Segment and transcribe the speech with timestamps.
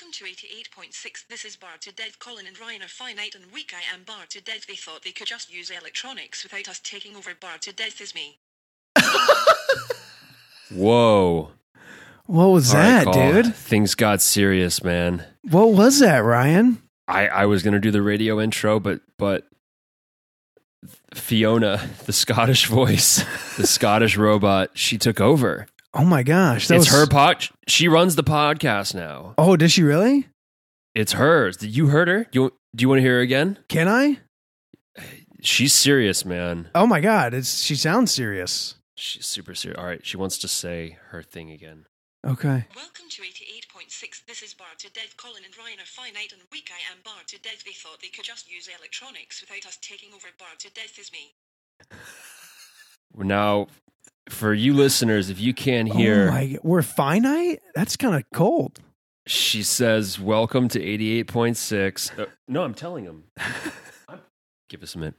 [0.00, 1.26] Welcome to 88.6.
[1.28, 2.20] This is Bard to Death.
[2.20, 3.72] Colin and Ryan are finite and weak.
[3.74, 4.64] I am Bard to Death.
[4.68, 7.32] They thought they could just use electronics without us taking over.
[7.34, 8.38] Bard to Death is me.
[10.70, 11.50] Whoa.
[12.26, 13.32] What was All right, that, Call.
[13.32, 13.56] dude?
[13.56, 15.24] Things got serious, man.
[15.42, 16.80] What was that, Ryan?
[17.08, 19.48] I, I was gonna do the radio intro, but but
[21.12, 23.24] Fiona, the Scottish voice,
[23.56, 25.66] the Scottish robot, she took over.
[25.98, 27.48] Oh my gosh, that it's was her pod.
[27.66, 29.34] She runs the podcast now.
[29.36, 30.28] Oh, does she really?
[30.94, 31.56] It's hers.
[31.56, 32.24] Did you heard her?
[32.30, 33.58] Do you do you want to hear her again?
[33.68, 34.18] Can I?
[35.40, 36.70] She's serious, man.
[36.72, 38.76] Oh my god, it's she sounds serious.
[38.96, 39.78] She's super serious.
[39.78, 41.86] All right, she wants to say her thing again.
[42.24, 42.66] Okay.
[42.76, 44.26] Welcome to 88.6.
[44.26, 45.16] This is Bard to Death.
[45.16, 46.70] Colin and Ryan are finite and weak.
[46.70, 47.64] I am Bard to Death.
[47.64, 50.28] They thought they could just use electronics without us taking over.
[50.38, 51.34] Bard to Death is me.
[53.16, 53.68] Now,
[54.30, 57.60] for you listeners, if you can't hear, Oh my, we're finite.
[57.74, 58.80] That's kind of cold.
[59.26, 62.10] she says, "Welcome to eighty-eight point six.
[62.18, 63.24] Uh, no, I'm telling him.
[64.08, 64.20] I'm-
[64.68, 65.14] Give us a minute.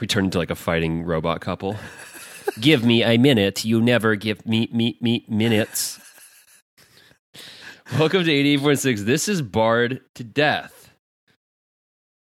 [0.00, 1.76] We turn into like a fighting robot couple.
[2.60, 3.64] give me a minute.
[3.64, 6.00] You never give me me me minutes.
[7.98, 9.02] Welcome to eighty-eight point six.
[9.04, 10.83] This is Bard to death.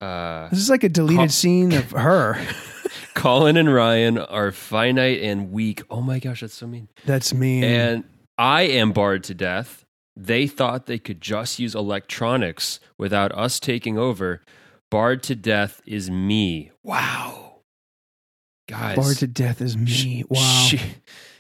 [0.04, 2.38] Uh, This is like a deleted Call- scene of her.
[3.16, 5.82] Colin and Ryan are finite and weak.
[5.90, 6.90] Oh my gosh, that's so mean.
[7.06, 7.64] That's me.
[7.64, 8.04] And
[8.38, 9.86] I am Bard to death.
[10.16, 14.42] They thought they could just use electronics without us taking over.
[14.92, 16.72] Bard to death is me.
[16.84, 17.62] Wow.
[18.68, 18.96] Guys.
[18.96, 20.24] Bard to death is me.
[20.30, 20.66] wow.
[20.68, 20.80] she-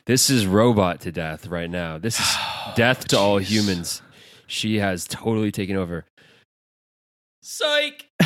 [0.05, 1.97] this is robot to death right now.
[1.97, 2.35] This is
[2.75, 4.01] death to all humans.
[4.47, 6.05] She has totally taken over.
[7.43, 8.09] Psych.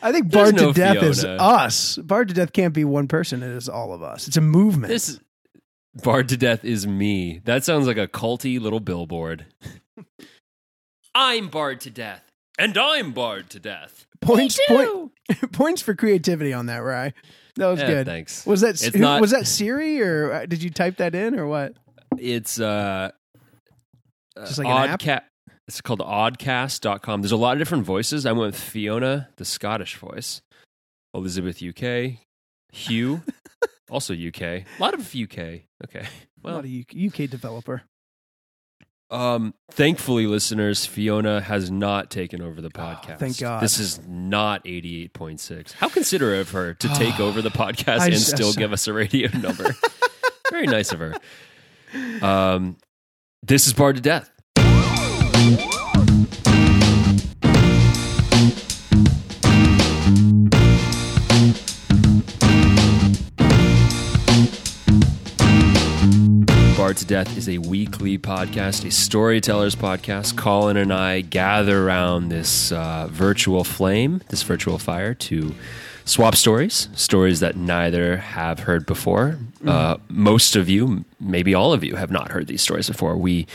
[0.00, 1.42] I think There's Bard to no death is Fiona.
[1.42, 1.96] us.
[1.96, 3.42] Bard to death can't be one person.
[3.42, 4.28] It is all of us.
[4.28, 4.88] It's a movement.
[4.92, 5.18] This
[6.02, 7.40] Bard to death is me.
[7.44, 9.46] That sounds like a culty little billboard.
[11.14, 12.22] I'm Bard to death.
[12.58, 14.06] And I'm Bard to death.
[14.20, 15.12] points point,
[15.52, 17.12] points for creativity on that, Rye.
[17.56, 18.06] That was Yeah, good.
[18.06, 18.46] Thanks.
[18.46, 21.38] Was that It's who- not- was that Siri or uh, did you type that in
[21.38, 21.74] or what?
[22.18, 23.10] It's uh,
[24.36, 25.00] Just like an app?
[25.00, 25.22] Oddcast.
[25.68, 27.20] It's called oddcast.com.
[27.22, 28.24] There's a lot of different voices.
[28.24, 30.40] I went with Fiona, the Scottish voice,
[31.14, 32.18] Elizabeth UK,
[32.72, 33.20] Hugh,
[33.90, 34.40] also UK.
[34.42, 35.38] A lot of UK.
[35.84, 36.06] Okay.
[36.42, 37.82] Well, a U- UK developer.
[39.10, 43.14] um, thankfully, listeners, Fiona has not taken over the podcast.
[43.14, 43.62] Oh, thank God.
[43.62, 45.72] This is not 88.6.
[45.72, 48.92] How considerate of her to take over the podcast and just- still give us a
[48.94, 49.74] radio number.
[50.50, 51.14] Very nice of her.
[52.22, 52.78] Um,
[53.42, 54.30] this is Bard to Death.
[66.88, 70.38] Bard to Death is a weekly podcast, a storyteller's podcast.
[70.38, 75.54] Colin and I gather around this uh, virtual flame, this virtual fire, to
[76.06, 79.38] swap stories, stories that neither have heard before.
[79.66, 83.18] Uh, most of you, maybe all of you, have not heard these stories before.
[83.18, 83.46] We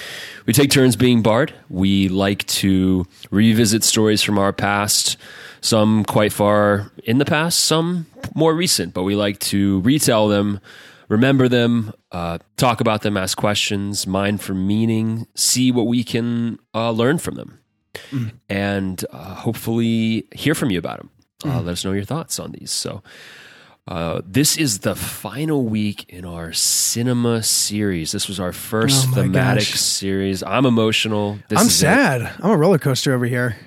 [0.45, 1.55] we take turns being Bard.
[1.69, 5.17] We like to revisit stories from our past,
[5.59, 8.05] some quite far in the past, some
[8.35, 10.59] more recent, but we like to retell them
[11.09, 16.59] remember them, uh, talk about them, ask questions, mine for meaning, see what we can
[16.73, 17.59] uh, learn from them,
[18.49, 21.09] and uh, hopefully hear from you about them.
[21.45, 22.71] Uh, Let us know your thoughts on these.
[22.71, 23.03] So,
[23.85, 28.13] uh, this is the final week in our cinema series.
[28.13, 29.79] This was our first Oh thematic gosh.
[29.79, 30.41] series.
[30.41, 31.37] I'm emotional.
[31.49, 31.79] This I'm is it.
[31.79, 32.33] sad.
[32.41, 33.57] I'm a roller coaster over here.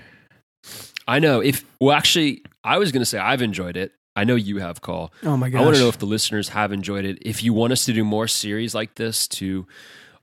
[1.07, 1.41] I know.
[1.41, 3.93] If well, actually, I was going to say I've enjoyed it.
[4.17, 5.13] I know you have, Call.
[5.23, 5.61] Oh my gosh.
[5.61, 7.19] I want to know if the listeners have enjoyed it.
[7.21, 9.67] If you want us to do more series like this to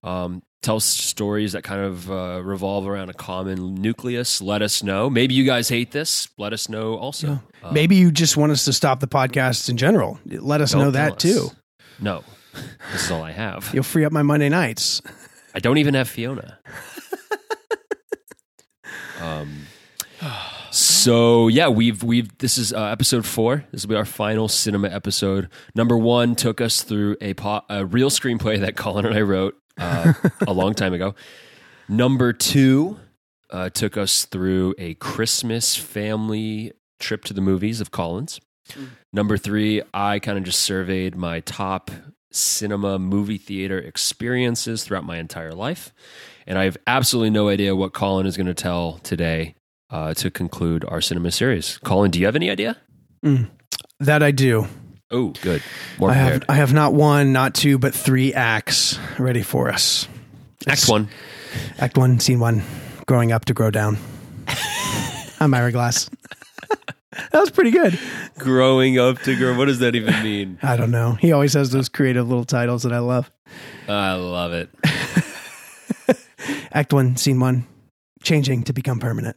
[0.03, 5.11] um, tell stories that kind of uh, revolve around a common nucleus, let us know.
[5.11, 6.27] Maybe you guys hate this.
[6.39, 7.39] Let us know also.
[7.63, 10.19] Uh, Maybe you just want us to stop the podcast in general.
[10.25, 11.21] Let us know that us.
[11.21, 11.49] too.
[11.99, 12.23] No,
[12.91, 13.69] this is all I have.
[13.73, 15.01] You'll free up my Monday nights.
[15.53, 16.57] I don't even have Fiona.
[19.21, 19.67] um.
[20.73, 23.63] So yeah, we've we've this is uh, episode four.
[23.71, 25.49] This will be our final cinema episode.
[25.75, 29.55] Number one took us through a po- a real screenplay that Colin and I wrote
[29.77, 30.13] uh,
[30.47, 31.13] a long time ago.
[31.87, 32.97] Number two
[33.51, 38.39] uh, took us through a Christmas family trip to the movies of Colin's.
[39.11, 41.91] Number three, I kind of just surveyed my top
[42.31, 45.93] cinema movie theater experiences throughout my entire life.
[46.47, 49.53] And I have absolutely no idea what Colin is going to tell today
[49.93, 51.77] uh, to conclude our cinema series.
[51.85, 52.77] Colin, do you have any idea?
[53.99, 54.67] That I do.
[55.11, 55.61] Oh, good.
[55.99, 56.43] More I have.
[56.49, 60.07] I have not one, not two, but three acts ready for us.
[60.67, 61.07] Act one.
[61.77, 62.63] Act one, scene one.
[63.05, 63.97] Growing up to grow down.
[65.39, 66.09] I'm Ira Glass.
[66.69, 67.99] that was pretty good.
[68.39, 69.55] Growing up to grow.
[69.55, 70.57] What does that even mean?
[70.63, 71.13] I don't know.
[71.13, 73.29] He always has those creative little titles that I love.
[73.87, 74.69] I love it.
[76.73, 77.67] Act one, scene one.
[78.23, 79.35] Changing to become permanent.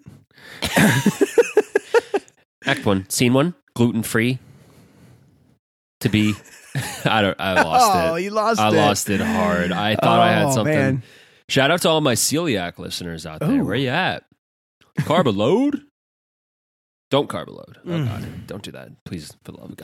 [2.64, 4.38] Act one, scene one, gluten free.
[6.00, 6.34] To be,
[7.04, 7.40] I don't.
[7.40, 8.22] I lost oh, it.
[8.22, 8.72] you lost I it.
[8.72, 9.72] lost it hard.
[9.72, 10.74] I thought I had Oh, something.
[10.74, 11.02] man.
[11.48, 13.50] Shout out to all my celiac listeners out there.
[13.62, 13.64] Ooh.
[13.64, 14.24] Where you at?
[15.00, 15.80] Carb a load?
[17.10, 17.78] Don't carb a load.
[17.84, 18.06] Oh Mm.
[18.08, 19.76] God, don't do that, please, for the love of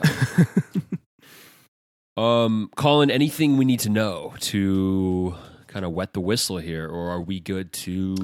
[2.15, 2.21] God.
[2.21, 5.33] um, Colin, anything we need to know to
[5.73, 8.15] kind of wet the whistle here, or are we good to?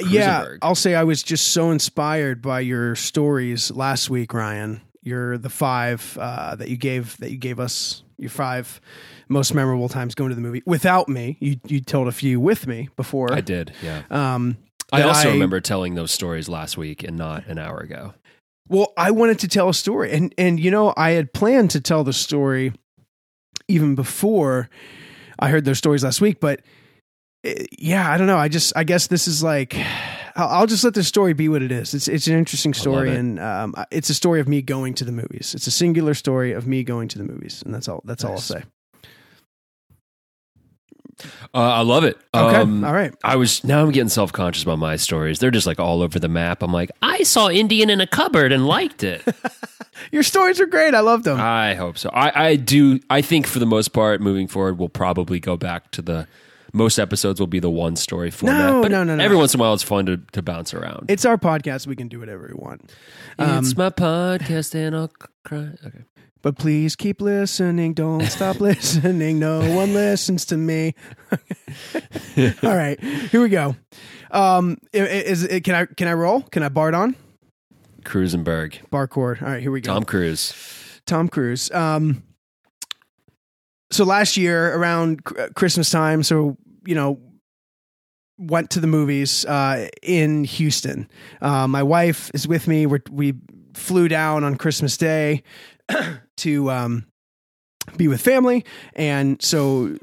[0.00, 4.80] Yeah, I'll say I was just so inspired by your stories last week, Ryan.
[5.02, 8.80] You're the five uh, that you gave that you gave us your five
[9.28, 11.36] most memorable times going to the movie without me.
[11.40, 13.32] You you told a few with me before.
[13.32, 13.72] I did.
[13.82, 14.02] Yeah.
[14.10, 14.58] Um,
[14.92, 18.14] I also I- remember telling those stories last week and not an hour ago.
[18.68, 21.80] Well, I wanted to tell a story, and and you know, I had planned to
[21.80, 22.72] tell the story
[23.68, 24.68] even before
[25.38, 26.40] I heard those stories last week.
[26.40, 26.60] But
[27.44, 28.38] yeah, I don't know.
[28.38, 29.76] I just, I guess this is like,
[30.36, 31.94] I'll, I'll just let the story be what it is.
[31.94, 33.18] It's it's an interesting story, it.
[33.18, 35.54] and um, it's a story of me going to the movies.
[35.54, 38.02] It's a singular story of me going to the movies, and that's all.
[38.04, 38.62] That's all I'll say.
[41.52, 42.16] Uh, I love it.
[42.32, 43.12] Okay, Um, all right.
[43.24, 45.40] I was now I'm getting self conscious about my stories.
[45.40, 46.62] They're just like all over the map.
[46.62, 49.22] I'm like, I saw Indian in a cupboard and liked it.
[50.12, 50.94] Your stories are great.
[50.94, 51.40] I love them.
[51.40, 52.10] I hope so.
[52.10, 53.00] I, I do.
[53.10, 56.28] I think for the most part, moving forward, we'll probably go back to the
[56.72, 58.58] most episodes will be the one story format.
[58.70, 59.24] No, but no, no, no.
[59.24, 61.06] Every once in a while, it's fun to, to bounce around.
[61.10, 61.86] it's our podcast.
[61.86, 62.90] We can do whatever we want.
[63.38, 65.10] Um, it's my podcast, and I'll
[65.44, 65.70] cry.
[65.86, 66.02] Okay.
[66.40, 67.94] But please keep listening.
[67.94, 69.38] Don't stop listening.
[69.40, 70.94] No one listens to me.
[72.62, 73.74] All right, here we go.
[74.30, 76.42] Um, i- i- is, can I can I roll?
[76.42, 77.16] Can I bar it on?
[78.04, 79.38] Cruisenberg, Bar chord.
[79.42, 79.92] All right, here we go.
[79.92, 80.54] Tom Cruise.
[81.06, 81.70] Tom Cruise.
[81.72, 82.22] Um,
[83.90, 87.20] so last year around uh, Christmas time, so you know,
[88.38, 91.08] went to the movies uh, in Houston.
[91.40, 92.86] Uh, my wife is with me.
[92.86, 93.34] We're, we
[93.74, 95.42] flew down on Christmas Day
[96.38, 97.06] to um,
[97.96, 98.64] be with family,
[98.94, 99.96] and so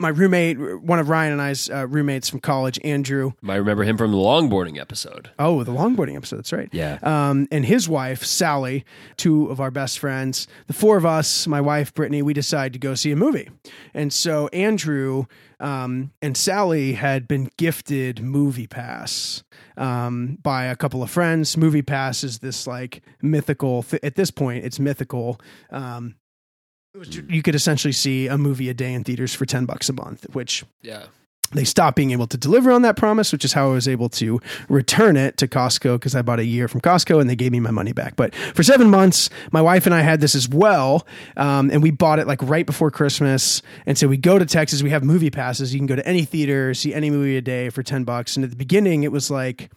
[0.00, 3.32] my roommate, one of Ryan and I's uh, roommates from college, Andrew.
[3.46, 5.30] I remember him from the longboarding episode.
[5.38, 6.36] Oh, the longboarding episode.
[6.36, 6.68] That's right.
[6.72, 6.98] Yeah.
[7.02, 8.84] um, and his wife Sally,
[9.16, 10.46] two of our best friends.
[10.68, 13.48] The four of us, my wife Brittany, we decided to go see a movie.
[13.92, 15.24] And so Andrew
[15.58, 19.42] um, and Sally had been gifted Movie Pass
[19.76, 21.56] um, by a couple of friends.
[21.56, 23.82] Movie Pass is this like mythical.
[23.82, 25.40] Th- at this point, it's mythical.
[25.70, 26.87] Um, it was ju-
[27.28, 30.26] you could essentially see a movie a day in theaters for 10 bucks a month,
[30.32, 31.04] which Yeah.
[31.52, 34.08] they stopped being able to deliver on that promise, which is how I was able
[34.10, 37.52] to return it to Costco because I bought a year from Costco and they gave
[37.52, 38.16] me my money back.
[38.16, 41.06] But for seven months, my wife and I had this as well.
[41.38, 43.62] Um, and we bought it like right before Christmas.
[43.86, 45.72] And so we go to Texas, we have movie passes.
[45.72, 48.36] You can go to any theater, see any movie a day for 10 bucks.
[48.36, 49.70] And at the beginning, it was like,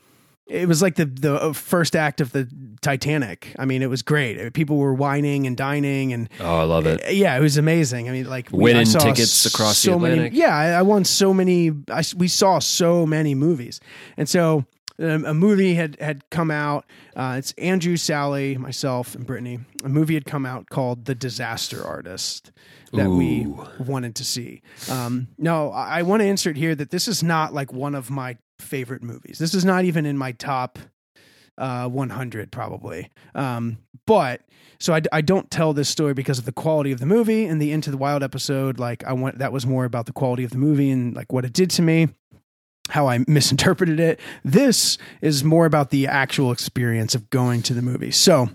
[0.46, 2.48] it was like the the first act of the
[2.80, 3.54] Titanic.
[3.58, 4.52] I mean, it was great.
[4.54, 7.14] People were wining and dining, and Oh, I love it.
[7.14, 8.08] yeah, it was amazing.
[8.08, 11.70] I mean, like Winning tickets across the so many- yeah, I, I won so many.
[11.90, 13.80] I we saw so many movies,
[14.16, 14.64] and so
[14.98, 16.84] um, a movie had had come out.
[17.14, 19.60] Uh, it's Andrew, Sally, myself, and Brittany.
[19.84, 22.50] A movie had come out called The Disaster Artist
[22.92, 23.46] that we
[23.78, 24.60] wanted to see.
[24.90, 28.10] Um, no, I, I want to insert here that this is not like one of
[28.10, 29.38] my favorite movies.
[29.38, 30.78] This is not even in my top
[31.58, 33.10] uh, 100 probably.
[33.34, 34.42] Um, but
[34.78, 37.60] so I, I don't tell this story because of the quality of the movie and
[37.60, 38.78] the Into the Wild episode.
[38.78, 41.44] Like I want that was more about the quality of the movie and like what
[41.44, 42.08] it did to me,
[42.88, 44.20] how I misinterpreted it.
[44.44, 48.10] This is more about the actual experience of going to the movie.
[48.10, 48.48] So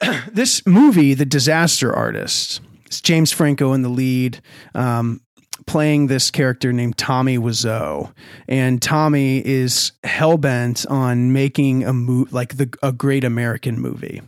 [0.32, 4.40] this movie, The Disaster Artist, it's James Franco in the lead.
[4.74, 5.20] Um,
[5.66, 8.12] playing this character named Tommy Wiseau,
[8.48, 14.22] and Tommy is hell bent on making a mo- like the a great American movie,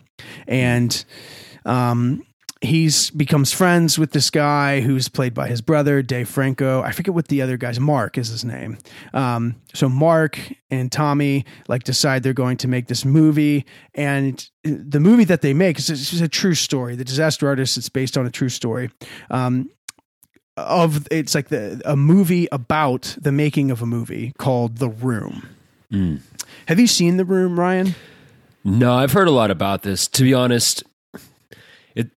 [0.46, 1.04] and
[1.64, 2.24] um,
[2.62, 6.82] he's becomes friends with this guy who's played by his brother Dave Franco.
[6.82, 8.78] I forget what the other guy's Mark is his name.
[9.12, 10.38] Um, so Mark
[10.70, 15.52] and Tommy like decide they're going to make this movie, and the movie that they
[15.52, 16.96] make is a true story.
[16.96, 17.76] The Disaster Artist.
[17.76, 18.90] It's based on a true story.
[19.30, 19.68] Um,
[20.56, 25.48] of it's like the a movie about the making of a movie called The Room.
[25.92, 26.20] Mm.
[26.66, 27.94] Have you seen The Room, Ryan?
[28.64, 30.06] No, I've heard a lot about this.
[30.08, 30.82] To be honest,
[31.94, 32.10] it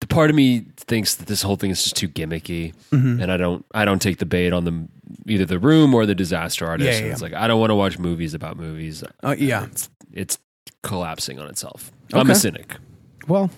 [0.00, 3.22] the part of me thinks that this whole thing is just too gimmicky, Mhm.
[3.22, 4.88] and I don't I don't take the bait on the
[5.26, 6.86] either the room or the disaster artist.
[6.86, 7.26] Yeah, yeah, And It's yeah.
[7.28, 9.04] like I don't want to watch movies about movies.
[9.22, 9.64] Uh, yeah.
[9.66, 10.38] It's it's
[10.82, 11.92] collapsing on itself.
[12.12, 12.76] I'm a cynic.
[13.28, 13.50] Well,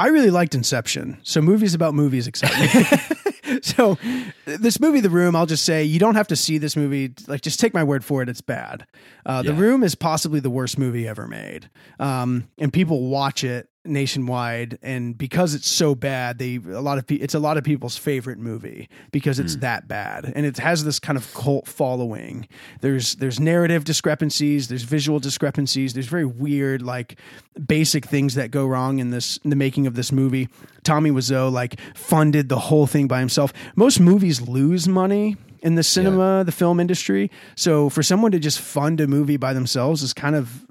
[0.00, 1.18] I really liked Inception.
[1.22, 2.98] So movies about movies excite me.
[3.62, 3.98] so
[4.46, 7.12] this movie, The Room, I'll just say you don't have to see this movie.
[7.26, 8.28] Like, just take my word for it.
[8.28, 8.86] It's bad.
[9.26, 11.68] Uh, the Room is possibly the worst movie ever made.
[11.98, 17.06] Um, and people watch it nationwide and because it's so bad they a lot of
[17.06, 19.60] pe- it's a lot of people's favorite movie because it's hmm.
[19.60, 20.30] that bad.
[20.34, 22.46] And it has this kind of cult following.
[22.82, 27.18] There's there's narrative discrepancies there's visual discrepancies there's very weird like
[27.66, 30.48] basic things that go wrong in this in the making of this movie.
[30.84, 33.52] Tommy Wiseau like funded the whole thing by himself.
[33.76, 37.30] Most movies lose money in the cinema the film industry.
[37.56, 40.66] So for someone to just fund a movie by themselves is kind of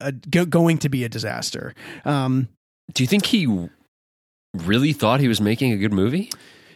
[0.00, 1.74] a, go, going to be a disaster
[2.04, 2.48] um
[2.94, 3.68] Do you think he
[4.54, 6.30] really thought he was making a good movie?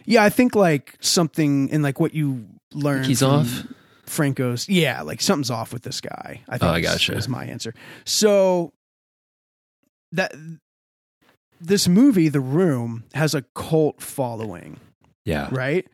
[0.05, 3.03] Yeah, I think like something in like what you learn.
[3.05, 3.65] He's off?
[4.05, 4.67] Franco's.
[4.67, 6.41] Yeah, like something's off with this guy.
[6.49, 7.13] I think Oh, I gotcha.
[7.15, 7.73] is my answer.
[8.05, 8.73] So
[10.11, 10.33] that
[11.61, 14.79] this movie, The Room, has a cult following,
[15.25, 15.47] Yeah.
[15.51, 15.87] right?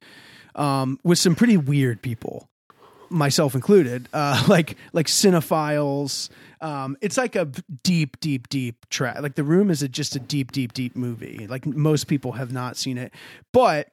[0.56, 2.50] Um, with some pretty weird people,
[3.10, 4.08] myself included.
[4.14, 6.30] Uh, like like cinephiles.
[6.62, 7.46] Um, it's like a
[7.84, 9.22] deep, deep, deep track.
[9.22, 11.48] Like The Room is a, just a deep, deep, deep movie.
[11.48, 13.14] Like most people have not seen it,
[13.54, 13.90] but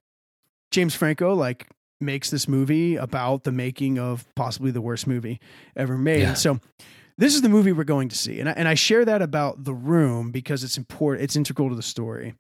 [0.73, 1.69] James Franco like
[2.01, 5.41] makes this movie about the making of possibly the worst movie
[5.77, 6.23] ever made.
[6.23, 6.29] Yeah.
[6.31, 6.61] And so
[7.19, 8.41] this is the movie we're going to see.
[8.41, 11.75] And I, and I share that about The Room because it's important, it's integral to
[11.75, 12.35] the story.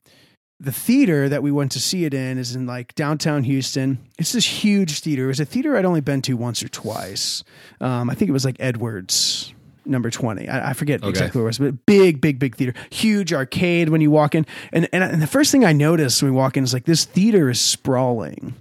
[0.58, 3.98] The theater that we went to see it in is in like downtown Houston.
[4.18, 5.24] It's this huge theater.
[5.24, 7.44] It was a theater I'd only been to once or twice.
[7.80, 9.52] Um, I think it was like Edwards
[9.84, 10.48] number 20.
[10.48, 11.10] I, I forget Okay.
[11.10, 12.72] exactly where it was, but big, big, big theater.
[12.90, 14.46] Huge arcade when you walk in.
[14.72, 17.04] And, and, and the first thing I noticed when we walk in is like this
[17.04, 18.54] theater is sprawling.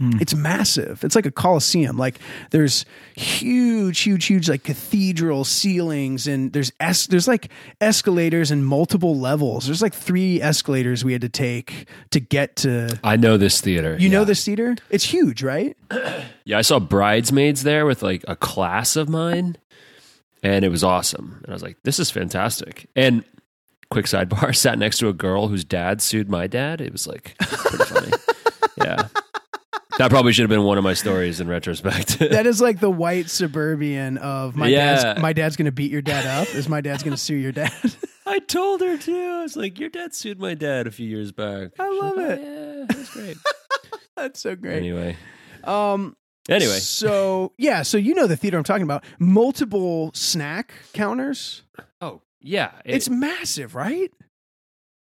[0.00, 0.20] Mm.
[0.20, 1.02] It's massive.
[1.02, 1.98] It's like a coliseum.
[1.98, 2.84] Like there's
[3.16, 7.48] huge, huge, huge like cathedral ceilings, and there's es- there's like
[7.80, 9.66] escalators and multiple levels.
[9.66, 12.96] There's like three escalators we had to take to get to.
[13.02, 13.96] I know this theater.
[13.98, 14.76] You know this theater?
[14.88, 15.76] It's huge, right?
[16.44, 19.58] Yeah, I saw Bridesmaids there with like a class of mine,
[20.42, 21.40] and it was awesome.
[21.42, 22.88] And I was like, this is fantastic.
[22.96, 23.22] And
[23.90, 26.80] quick sidebar, sat next to a girl whose dad sued my dad.
[26.80, 28.12] It was like pretty funny.
[28.78, 29.08] yeah.
[29.98, 32.18] That probably should have been one of my stories in retrospect.
[32.30, 35.02] That is like the white suburban of my Yeah.
[35.02, 35.20] dad's.
[35.20, 36.54] My dad's gonna beat your dad up.
[36.54, 37.72] Is my dad's gonna sue your dad?
[38.26, 39.18] I told her too.
[39.18, 41.70] I was like, your dad sued my dad a few years back.
[41.78, 42.40] I She's love like, it.
[42.46, 43.36] "Oh, yeah, that's great.
[44.16, 44.76] That's so great.
[44.78, 45.16] anyway.
[45.64, 46.16] Um.
[46.48, 46.78] Anyway.
[46.78, 47.82] So yeah.
[47.82, 49.04] So you know the theater I'm talking about.
[49.20, 51.62] Multiple snack counters.
[52.00, 52.72] Oh, yeah.
[52.84, 54.12] It- It's massive, right?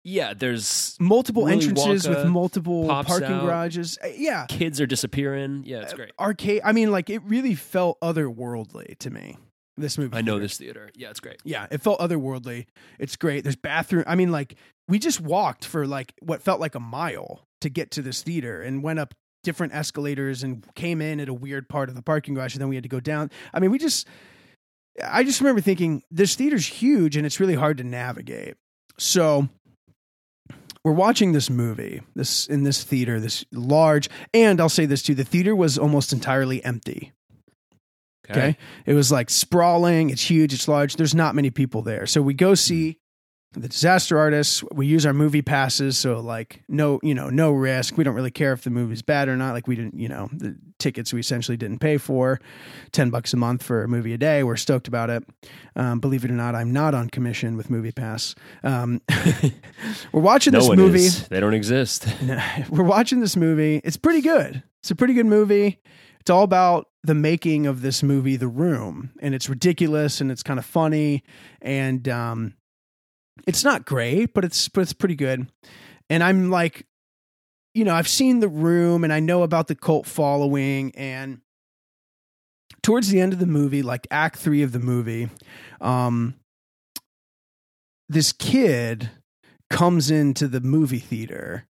[0.08, 3.46] Yeah, there's Multiple Willy entrances with multiple pops parking out.
[3.46, 3.98] garages.
[4.02, 4.46] Uh, Yeah.
[4.48, 5.64] kids are disappearing.
[5.66, 6.12] Yeah, it's great.
[6.20, 6.62] Arcade.
[6.64, 9.38] I mean, like it really felt otherworldly to me.
[9.78, 10.16] This movie.
[10.16, 10.90] I know this theater.
[10.96, 11.42] Yeah, it's great.
[11.44, 12.68] Yeah, it felt otherworldly.
[12.98, 13.44] It's great.
[13.44, 14.06] There's bathroom.
[14.08, 14.56] I mean, like
[14.88, 18.62] we just walked for like what felt like a mile to get to this theater
[18.62, 22.36] and went up different escalators and came in at a weird part of the parking
[22.36, 23.30] garage and then we had to go down.
[23.54, 24.08] I mean, we just
[25.04, 28.54] I just remember thinking this theater's huge and it's really hard to navigate.
[28.98, 29.50] So
[30.86, 35.16] we're watching this movie, this in this theater, this large, and I'll say this too,
[35.16, 37.12] the theater was almost entirely empty.
[38.30, 38.56] Okay.
[38.86, 40.12] It was like sprawling.
[40.12, 40.54] It's huge.
[40.54, 40.96] It's large.
[40.96, 42.06] There's not many people there.
[42.06, 43.00] So we go see
[43.56, 44.64] the disaster artists.
[44.74, 45.98] We use our movie passes.
[45.98, 47.98] So like no, you know, no risk.
[47.98, 49.54] We don't really care if the movie's bad or not.
[49.54, 52.40] Like we didn't, you know, the tickets we essentially didn't pay for
[52.92, 54.44] 10 bucks a month for a movie a day.
[54.44, 55.24] We're stoked about it.
[55.76, 58.36] Um, believe it or not, I'm not on commission with movie pass.
[58.64, 59.02] Um,
[60.12, 61.06] we're watching No this movie.
[61.06, 61.28] is.
[61.28, 62.08] They don't exist.
[62.70, 63.82] we're watching this movie.
[63.84, 64.64] It's pretty good.
[64.82, 65.82] It's a pretty good movie.
[66.20, 70.42] It's all about the making of this movie, The Room, and it's ridiculous and it's
[70.42, 71.24] kind of funny
[71.62, 72.54] and um,
[73.48, 75.48] it's not great, but it's but it's pretty good.
[76.10, 76.86] And I'm like,
[77.74, 81.42] you know, I've seen The Room and I know about the cult following and
[82.82, 85.30] towards the end of the movie, like Act Three of the movie,
[85.82, 86.36] um,
[88.08, 89.10] this kid
[89.70, 91.68] comes into the movie theater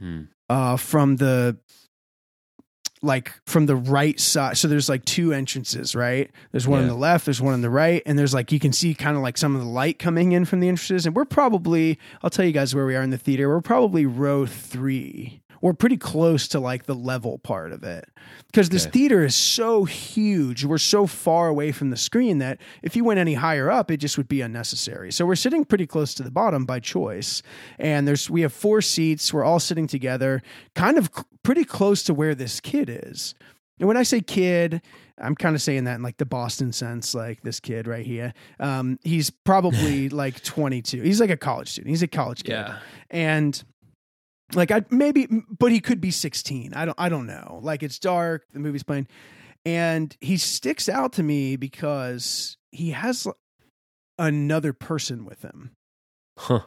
[0.00, 0.22] Hmm.
[0.48, 1.58] uh, from the
[3.02, 4.56] like from the right side.
[4.56, 6.30] So there's like two entrances, right?
[6.52, 8.72] There's one on the left, there's one on the right, and there's like you can
[8.72, 11.04] see kind of like some of the light coming in from the entrances.
[11.04, 13.48] And we're probably, I'll tell you guys where we are in the theater.
[13.48, 18.04] We're probably row three we're pretty close to like the level part of it
[18.48, 18.90] because this Okay.
[18.90, 20.64] theater is so huge.
[20.64, 23.96] We're so far away from the screen that if you went any higher up, it
[23.96, 25.10] just would be unnecessary.
[25.12, 27.42] So we're sitting pretty close to the bottom by choice,
[27.78, 29.32] and there's we have four seats.
[29.32, 30.42] We're all sitting together,
[30.74, 33.34] kind of c- pretty close to where this kid is.
[33.78, 34.80] And when I say kid,
[35.18, 38.32] I'm kind of saying that in like the Boston sense, like this kid right here.
[38.60, 41.02] Um, he's probably like 22.
[41.02, 41.90] He's like a college student.
[41.90, 42.78] He's a college kid Yeah.
[43.10, 43.62] and
[44.54, 45.26] like I maybe,
[45.58, 46.74] but he could be 16.
[46.74, 47.60] I don't, I don't know.
[47.62, 48.44] Like it's dark.
[48.52, 49.06] The movie's playing,
[49.64, 53.26] and he sticks out to me because he has
[54.18, 55.70] another person with him,
[56.38, 56.60] Huh.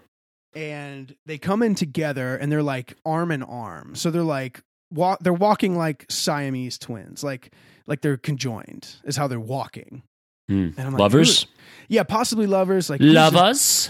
[0.54, 3.96] and they come in together, and they're like arm in arm.
[3.96, 4.62] So they're like
[4.92, 5.20] walk.
[5.22, 7.52] They're walking like Siamese twins, like
[7.88, 8.96] like they're conjoined.
[9.04, 10.04] Is how they're walking.
[10.48, 10.70] Hmm.
[10.78, 11.48] And I'm like, Lovers?
[11.88, 12.90] Yeah, possibly lovers.
[12.90, 13.90] Like Lovers?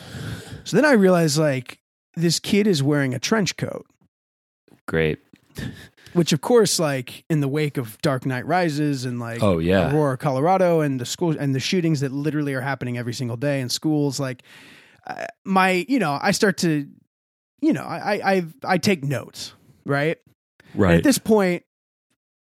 [0.63, 1.79] So then I realized like
[2.15, 3.85] this kid is wearing a trench coat.
[4.87, 5.19] Great.
[6.13, 9.89] which of course like in the wake of dark knight rises and like Oh, yeah.
[9.93, 13.61] aurora colorado and the school and the shootings that literally are happening every single day
[13.61, 14.43] in schools like
[15.07, 16.87] uh, my you know i start to
[17.61, 19.53] you know i i i, I take notes
[19.85, 20.17] right
[20.73, 20.97] And Right.
[20.97, 21.63] at this point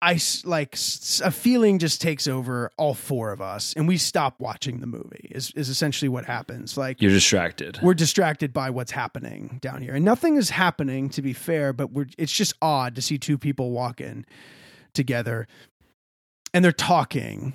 [0.01, 0.77] i like
[1.25, 5.29] a feeling just takes over all four of us and we stop watching the movie
[5.31, 6.77] is is essentially what happens.
[6.77, 7.79] Like You're distracted.
[7.83, 9.95] we're distracted by what's happening down here.
[9.95, 13.39] And nothing is happening to be fair but we're it's just odd to see two
[13.39, 14.25] people walking
[14.95, 15.47] together
[16.55, 17.55] and they're talking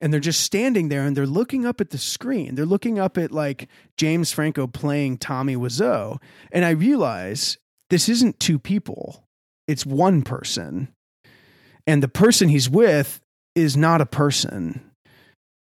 [0.00, 2.56] and they're just standing there and they're looking up at the screen.
[2.56, 6.18] They're looking up at like james franco playing tommy wiseau
[6.52, 7.58] and i realize
[7.90, 9.24] this isn't two people.
[9.68, 10.93] It's one person
[11.86, 13.20] and the person he's with
[13.54, 14.90] is not a person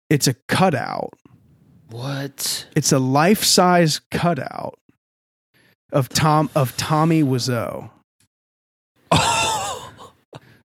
[0.08, 1.14] it's a cutout
[1.90, 2.66] What?
[2.74, 4.78] it's a life-size cutout
[5.92, 7.90] of Tom of Tommy Wiseau.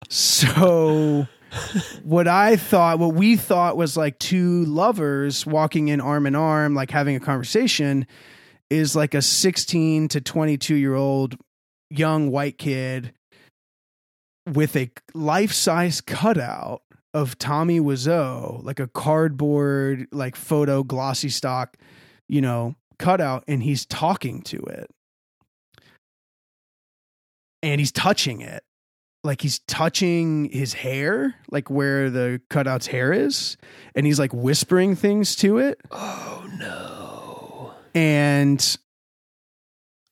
[0.10, 1.28] So
[2.04, 6.76] what I thought, what we thought was like two lovers walking in arm in arm,
[6.76, 8.06] like having a conversation,
[8.70, 11.38] is like a 16 to 22 year old
[11.90, 13.14] young white kid
[14.52, 16.82] with a life size cutout
[17.14, 21.78] of Tommy Wiseau, like a cardboard, like photo glossy stock,
[22.28, 24.90] you know, cutout, and he's talking to it.
[27.64, 28.64] And he's touching it.
[29.24, 33.58] Like he's touching his hair, like where the cutout's hair is,
[33.96, 37.74] and he's like whispering things to it Oh, no.
[37.96, 38.78] and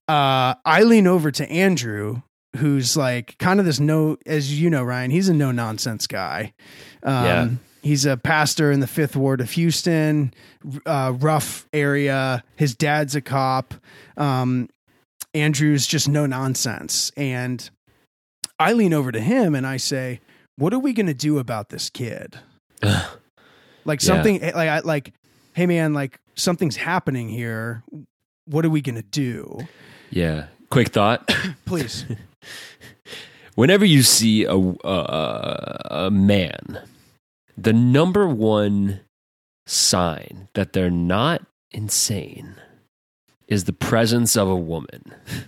[0.08, 2.24] uh I lean over to Andrew
[2.58, 6.54] who's like kind of this no as you know Ryan he's a no nonsense guy
[7.04, 7.50] um Yeah.
[7.82, 10.34] he's a pastor in the 5th ward of Houston
[10.86, 13.74] uh rough area his dad's a cop
[14.18, 14.70] um
[15.34, 17.70] Andrew's just no nonsense and
[18.60, 20.20] I lean over to him and I say
[20.58, 22.38] what are we going to do about this kid
[22.84, 24.08] like Yeah.
[24.08, 25.14] something like I like
[25.54, 27.84] hey man like something's happening here
[28.46, 29.68] what are we going to do
[30.12, 30.46] yeah.
[30.70, 31.28] Quick thought.
[31.66, 32.06] please
[33.56, 36.80] Whenever you see a, a, a man,
[37.56, 39.02] the number one
[39.68, 42.56] sign that they're not insane
[43.48, 45.14] is the presence of a woman.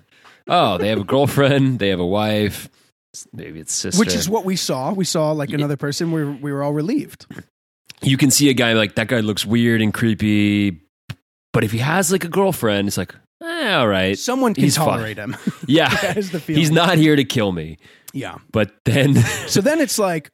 [0.47, 2.69] Oh, they have a girlfriend, they have a wife,
[3.33, 3.99] maybe it's sister.
[3.99, 7.25] which is what we saw we saw like another person we we were all relieved
[8.01, 10.81] you can see a guy like that guy looks weird and creepy,
[11.53, 14.77] but if he has like a girlfriend, it's like, eh, all right, someone can He's
[14.77, 14.87] fine.
[14.87, 15.35] tolerate him
[15.67, 17.77] yeah, that is the he's not here to kill me.
[18.13, 19.15] yeah But then,
[19.47, 20.31] so then it's like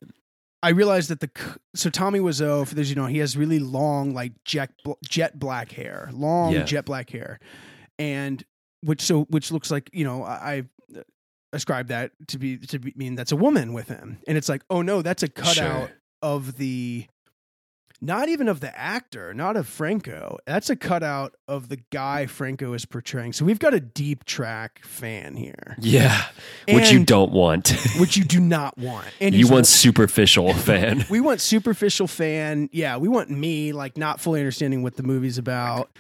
[0.63, 1.29] I realized that the
[1.73, 4.71] so Tommy Wiseau, for those you know, he has really long, like jet
[5.03, 6.63] jet black hair, long Yeah.
[6.63, 7.39] jet black hair,
[7.97, 8.43] and
[8.81, 10.63] which so which looks like you know I, I
[11.53, 14.63] ascribe that to be to be, mean that's a woman with him, and it's like
[14.69, 15.91] oh no, that's a cutout Sure.
[16.21, 17.07] of the
[18.01, 20.39] not even of the actor, not of Franco.
[20.47, 23.33] That's a cutout of the guy Franco is portraying.
[23.33, 26.25] So we've got a deep track fan here, yeah,
[26.67, 27.69] which you don't want.
[27.99, 29.05] which you do not want.
[29.19, 31.05] And you want superficial fan.
[31.09, 32.69] we want superficial fan.
[32.71, 35.91] Yeah, we want me like not fully understanding what the movie's about.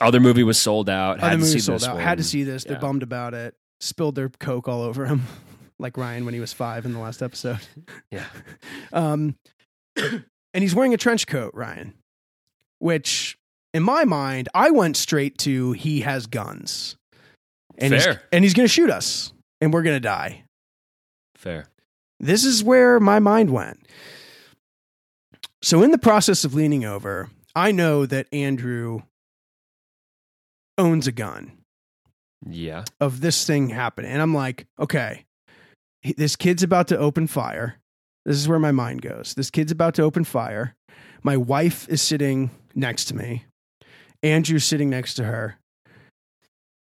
[0.00, 1.20] Other movie was sold out.
[1.20, 1.94] Had Other to movie see sold this out.
[1.94, 2.04] one.
[2.04, 2.64] Had to see this.
[2.64, 3.54] They're bummed about it.
[3.80, 5.22] Spilled their coke all over him,
[5.78, 7.60] like Ryan when he was five in the last episode.
[8.10, 8.24] Yeah.
[8.92, 9.36] Um,
[10.56, 11.92] and he's wearing a trench coat, Ryan,
[12.78, 13.36] which
[13.74, 16.96] in my mind, I went straight to he has guns,
[17.76, 18.22] and he's, Fair.
[18.32, 20.44] and he's going to shoot us, and we're going to die.
[21.34, 21.68] Fair.
[22.18, 23.86] This is where my mind went.
[25.60, 29.02] So, in the process of leaning over, I know that Andrew
[30.78, 31.52] owns a gun
[32.48, 32.84] Yeah.
[33.00, 34.10] of this thing happening.
[34.10, 35.26] And I'm like, okay,
[36.16, 37.76] this kid's about to open fire.
[38.26, 39.34] This is where my mind goes.
[39.34, 40.74] This kid's about to open fire.
[41.22, 43.44] My wife is sitting next to me.
[44.20, 45.58] Andrew's sitting next to her.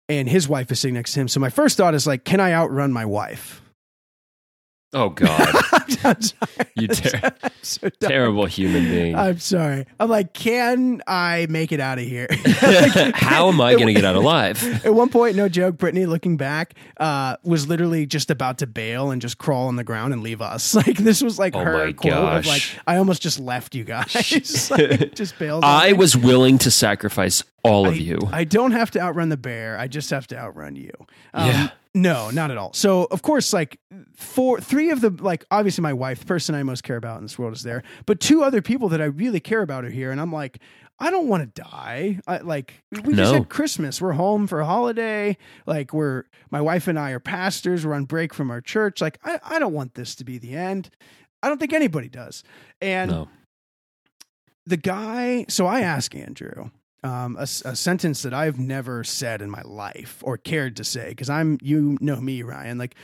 [0.09, 1.29] And his wife is sitting next to him.
[1.29, 3.61] So my first thought is like, can I outrun my wife?
[4.95, 5.53] Oh God,
[6.75, 9.15] you ter- so terrible human being.
[9.17, 9.85] I'm sorry.
[10.01, 12.27] I'm like, can I make it out of here?
[13.15, 14.63] How am I going to get out alive?
[14.87, 19.11] At one point, no joke, Brittany, looking back, uh, was literally just about to bail
[19.11, 20.75] and just crawl on the ground and leave us.
[20.75, 22.79] Like this was like Oh her my quote of like, gosh.
[22.87, 25.65] "I almost just left you guys." Like, just bailed.
[25.65, 28.19] I was willing to sacrifice all of you.
[28.33, 29.77] I don't have to outrun the bear.
[29.79, 30.93] I just have to outrun you.
[31.35, 31.69] Um, Yeah.
[31.95, 32.73] No, not at all.
[32.75, 33.81] So of course, like
[34.15, 37.25] four, three of the like obviously my wife, the person I most care about in
[37.25, 40.11] this world is there, but two other people that I really care about are here,
[40.11, 40.59] and I'm like.
[41.01, 42.19] I don't want to die.
[42.27, 44.03] I, like we just had Christmas.
[44.03, 45.37] We're home for a holiday.
[45.65, 47.87] Like we're my wife and I are pastors.
[47.87, 49.01] We're on break from our church.
[49.01, 50.91] Like I, I don't want this to be the end.
[51.41, 52.43] I don't think anybody does.
[52.81, 53.29] And no.
[54.67, 56.71] the guy so i ask andrew
[57.05, 61.11] um, a, a sentence that i've never said in my life or cared to say
[61.11, 62.95] because i'm you know me ryan like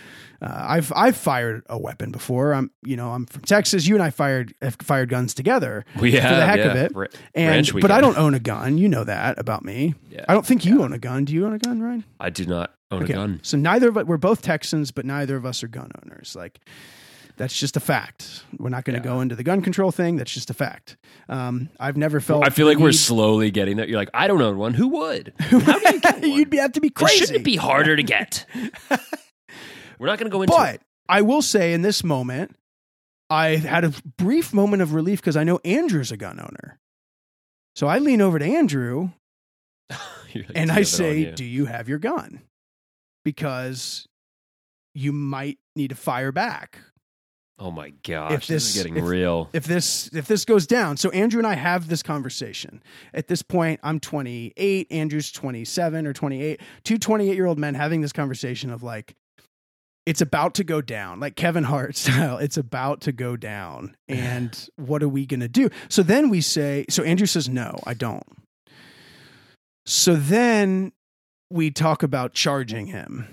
[0.43, 2.53] uh, i've i've fired a weapon before.
[2.55, 3.87] I'm you know i'm from texas.
[3.87, 6.71] You and i fired have fired guns together We for have the heck yeah.
[6.71, 6.93] of it.
[6.95, 8.77] Ra- and but i don't own a gun.
[8.79, 9.95] You know that about me.
[10.11, 10.25] Yeah.
[10.29, 11.25] i don't think you own a gun.
[11.25, 12.05] Do you own a gun ryan?
[12.21, 13.41] I do not own a gun.
[13.43, 16.35] so neither of us we're both texans but neither of us are gun owners.
[16.37, 16.61] Like
[17.37, 18.45] that's just a fact.
[18.59, 19.15] We're not going to Yeah.
[19.15, 20.17] go into the gun control thing.
[20.17, 20.97] That's just a fact.
[21.29, 22.45] Um, I've never felt.
[22.47, 23.87] I feel like we're slowly getting there.
[23.89, 24.75] You're like, I don't own one.
[24.75, 25.33] Who would?
[25.39, 26.31] How do you get one?
[26.31, 27.19] You'd be, have to be It crazy.
[27.19, 28.47] shouldn't it be harder to get.
[29.99, 32.57] We're not going to go into But I will say, in this moment,
[33.31, 36.79] I had a brief moment of relief because I know Andrew's a gun owner.
[37.77, 39.11] So I lean over to Andrew
[39.91, 42.43] like, and I you have it on say, you?" "Do you have your gun?"
[43.25, 44.07] Because
[44.95, 46.79] you might need to fire back
[47.59, 50.67] "Oh my gosh, if this, this- is getting if- real." if this if this goes
[50.67, 50.97] down.
[50.97, 52.83] So Andrew and I have this conversation.
[53.13, 56.61] At this point, I'm 28, Andrew's 27 or 28.
[56.85, 59.15] Two 28 year old men having this conversation of like,
[60.07, 62.39] it's about to go down, like Kevin Hart style.
[62.39, 65.71] It's about to go down, and what are we gonna do?
[65.89, 66.85] So then we say.
[66.91, 68.25] So Andrew says, "No, I don't."
[69.87, 70.93] So then
[71.51, 73.29] we talk about charging him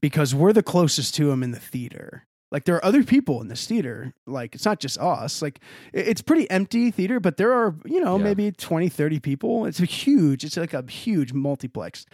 [0.00, 2.24] because we're the closest to him in the theater.
[2.52, 4.14] Like there are other people in this theater.
[4.26, 5.42] Like it's not just us.
[5.42, 5.60] Like
[5.92, 8.24] it's pretty empty theater, but there are, you know, Yeah.
[8.24, 9.66] maybe 20, 30 people.
[9.66, 12.06] It's a huge, it's like a huge multiplex.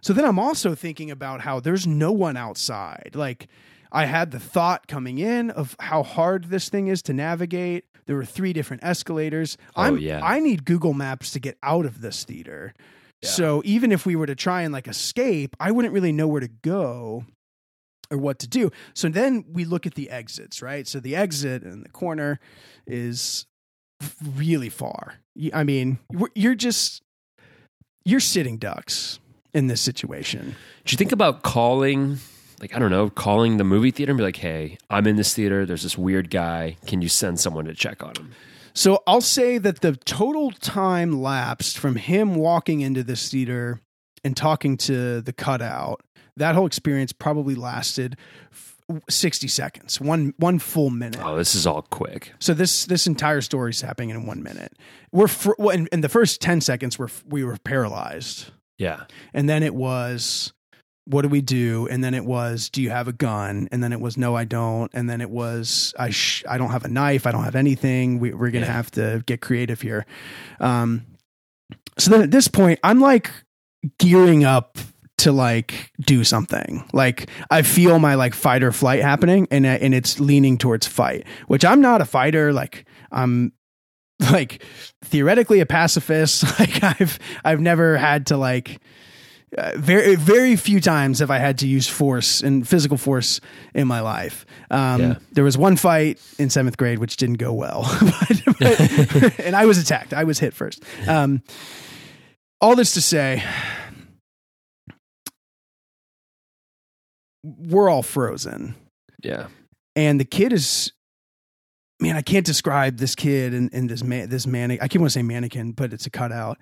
[0.00, 3.10] So then I'm also thinking about how there's no one outside.
[3.14, 3.48] Like
[3.90, 7.84] I had the thought coming in of how hard this thing is to navigate.
[8.06, 9.58] There were three different escalators.
[9.76, 10.20] Oh, I'm, yeah.
[10.22, 12.74] I need Google Maps to get out of this theater.
[13.22, 13.28] Yeah.
[13.30, 16.40] So even if we were to try and like escape, I wouldn't really know where
[16.40, 17.24] to go
[18.10, 18.70] or what to do.
[18.94, 20.86] So then we look at the exits, right?
[20.86, 22.40] So the exit in the corner
[22.86, 23.46] is
[24.22, 25.14] really far.
[25.52, 25.98] I mean,
[26.34, 27.02] you're just
[28.04, 29.18] you're sitting ducks
[29.52, 30.56] in this situation.
[30.84, 32.18] Did you think about calling,
[32.60, 35.34] like I don't know, calling the movie theater and be like, "Hey, I'm in this
[35.34, 35.66] theater.
[35.66, 36.76] There's this weird guy.
[36.86, 38.32] Can you send someone to check on him?"
[38.74, 43.80] So I'll say that the total time lapsed from him walking into this theater
[44.22, 46.00] and talking to the cutout,
[46.38, 48.16] that whole experience probably lasted
[48.52, 48.76] f-
[49.10, 51.20] 60 seconds, one one full minute.
[51.22, 52.32] Oh, this is all quick.
[52.38, 54.72] So this this entire story is happening in one minute.
[55.12, 58.50] We're fr- well, in, in the first 10 seconds we're we were paralyzed.
[58.78, 60.52] Yeah, And then it was
[61.04, 61.88] what do we do?
[61.88, 63.68] And then it was do you have a gun?
[63.72, 64.90] And then it was no I don't.
[64.94, 67.26] And then it was I sh- I don't have a knife.
[67.26, 68.20] I don't have anything.
[68.20, 68.74] We, we're going to Yeah.
[68.74, 70.06] have to get creative here.
[70.60, 71.06] Um
[71.98, 73.30] so then at this point I'm like
[73.98, 74.78] gearing up
[75.18, 76.84] to like do something.
[76.92, 81.26] Like I feel my like fight or flight happening and and it's leaning towards fight,
[81.46, 83.52] which I'm not a fighter like I'm
[84.32, 84.62] like
[85.04, 86.44] theoretically a pacifist.
[86.58, 88.80] Like I've I've never had to like
[89.56, 93.40] uh, very very few times have I had to use force and physical force
[93.74, 94.44] in my life.
[94.70, 95.14] Um, Yeah.
[95.32, 99.64] There was one fight in seventh grade which didn't go well, but, but- and I
[99.66, 100.12] was attacked.
[100.12, 100.82] I was hit first.
[101.08, 101.42] Um,
[102.60, 103.42] all this to say,
[107.42, 108.74] we're all frozen
[109.22, 109.46] yeah.
[109.96, 110.92] and the kid is
[112.00, 115.10] man i can't describe this kid and, and this man this mannequin i can't want
[115.12, 116.58] to say mannequin but it's a cutout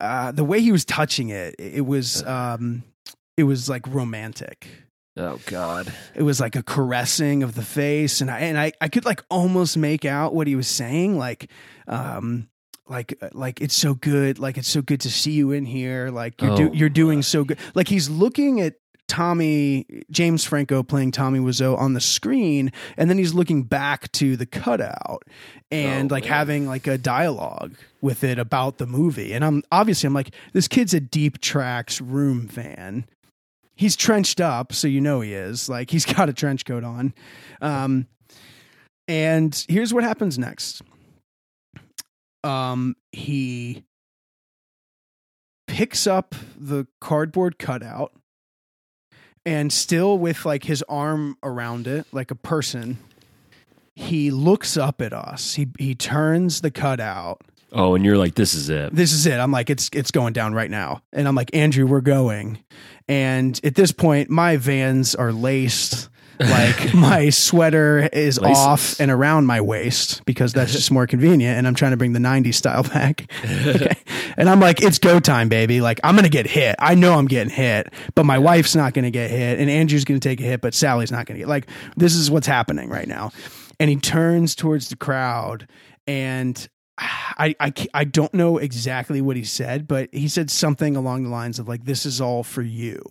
[0.00, 2.82] uh, the way he was touching it it was um
[3.36, 4.66] it was like romantic
[5.16, 5.92] Oh God.
[6.16, 9.22] it was like a caressing of the face and i and i, I could like
[9.30, 11.48] almost make out what he was saying like
[11.86, 12.48] um
[12.88, 16.42] like like it's so good like it's so good to see you in here like
[16.42, 18.74] you're do, Oh, you're doing so good like he's looking at
[19.08, 24.36] Tommy James Franco playing Tommy Wiseau on the screen, and then he's looking back to
[24.36, 25.22] the cutout
[25.70, 26.32] and Oh, like man.
[26.32, 29.32] having like a dialogue with it about the movie.
[29.32, 33.06] And I'm obviously I'm like, this kid's a deep tracks room fan.
[33.76, 35.68] He's trenched up, so you know he is.
[35.68, 37.12] Like he's got a trench coat on.
[37.60, 38.06] Um,
[39.06, 40.80] and here's what happens next.
[42.42, 43.84] Um, he
[45.66, 48.12] picks up the cardboard cutout
[49.46, 52.98] and still with like his arm around it like a person
[53.96, 55.54] he looks up at us.
[55.54, 57.42] He he turns the cutout
[57.76, 58.94] Oh, and you're like, this is it.
[58.94, 59.38] this is it.
[59.38, 61.02] I'm like it's it's going down right now.
[61.12, 62.58] And i'm like andrew we're going.
[63.08, 66.08] And at this point my vans are laced
[66.40, 68.58] like my sweater is Laces.
[68.58, 72.12] off and around my waist because that's just more convenient and i'm trying to bring
[72.12, 73.94] the 90s style back okay.
[74.36, 77.26] and i'm like it's go time baby like i'm gonna get hit i know i'm
[77.26, 80.60] getting hit but my wife's not gonna get hit and andrew's gonna take a hit
[80.60, 81.66] but sally's not gonna get like
[81.96, 83.30] this is what's happening right now
[83.80, 85.68] and he turns towards the crowd
[86.06, 91.24] and I, I, I don't know exactly what he said, but he said something along
[91.24, 93.02] the lines of like, "This is all for you,"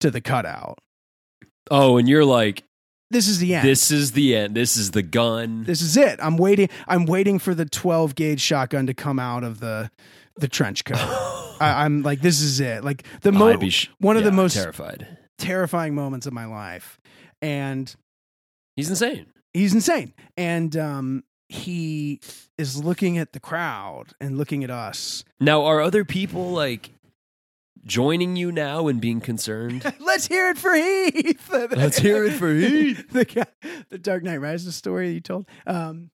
[0.00, 0.78] to the cutout.
[1.70, 2.62] Oh, and you're like,
[3.10, 3.66] This is the end.
[3.66, 4.54] this is the end.
[4.54, 5.64] This is the gun.
[5.64, 6.18] this is it.
[6.22, 6.68] I'm waiting.
[6.88, 9.90] I'm waiting for the 12 gauge shotgun to come out of the
[10.36, 10.96] the trench coat.
[11.60, 12.82] I, I'm like, this is it.
[12.84, 15.18] Like the mo- sh- one of the most terrified.
[15.38, 16.98] terrifying moments of my life,
[17.42, 17.94] and
[18.76, 19.26] He's insane.
[19.52, 20.14] he's insane.
[20.38, 22.20] And um, he
[22.56, 25.22] is looking at the crowd and looking at us.
[25.38, 26.90] Now, are other people like
[27.84, 29.84] joining you now and being concerned?
[30.00, 31.48] Let's hear it for Heath.
[31.50, 33.06] Let's hear it for Heath.
[33.12, 33.46] the guy,
[33.88, 35.46] the Dark Knight Rises story you told.
[35.66, 36.10] Um,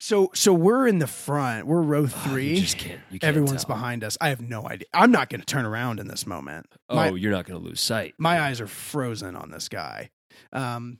[0.00, 1.66] so so we're in the front.
[1.66, 2.60] We're row You three.
[2.60, 3.00] just can't.
[3.10, 3.74] You can't Everyone's tell.
[3.76, 4.16] behind us.
[4.20, 4.86] I have no idea.
[4.94, 6.66] I'm not going to turn around in this moment.
[6.88, 8.14] Oh, My, you're not going to lose sight.
[8.18, 10.10] my eyes are frozen on this guy.
[10.52, 10.98] Um,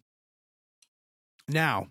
[1.48, 1.88] now,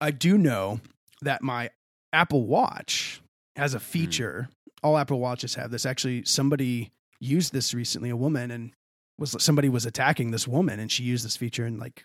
[0.00, 0.80] I do know
[1.22, 1.70] that my
[2.12, 3.20] Apple Watch
[3.56, 4.48] has a feature.
[4.82, 5.84] All Apple Watches have this.
[5.86, 8.10] Actually, somebody used this recently.
[8.10, 8.72] A woman and
[9.18, 12.04] was somebody was attacking this woman, and she used this feature and like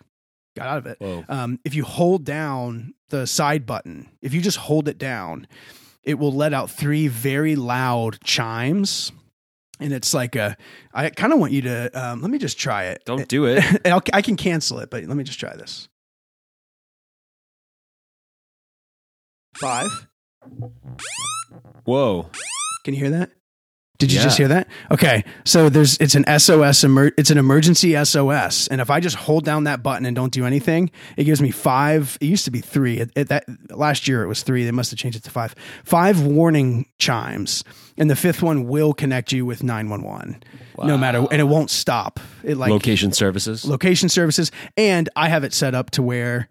[0.56, 0.98] got out of it.
[1.28, 5.46] Um, if you hold down the side button, if you just hold it down,
[6.02, 9.12] it will let out three very loud chimes.
[9.80, 10.56] And it's like a,
[10.92, 13.02] I kind of want you to, um, let me just try it.
[13.04, 13.62] Don't do it.
[13.86, 15.88] I'll, I can cancel it, but let me just try this.
[19.56, 20.06] Five.
[21.84, 22.30] Whoa.
[22.84, 23.30] Can you hear that?
[23.98, 24.66] Did you just hear that?
[24.90, 29.14] Okay, so there's it's an SOS emer- it's an emergency SOS, and if I just
[29.14, 32.18] hold down that button and don't do anything, it gives me five.
[32.20, 32.98] It used to be three.
[32.98, 34.64] It, it- that last year it was three.
[34.64, 35.54] They must have changed it to five.
[35.84, 37.62] Five warning chimes,
[37.96, 40.42] and the fifth one will connect you with nine one one,
[40.76, 42.18] no matter, and it won't stop.
[42.42, 43.64] It like Location services.
[43.64, 46.48] location services, and I have it set up to where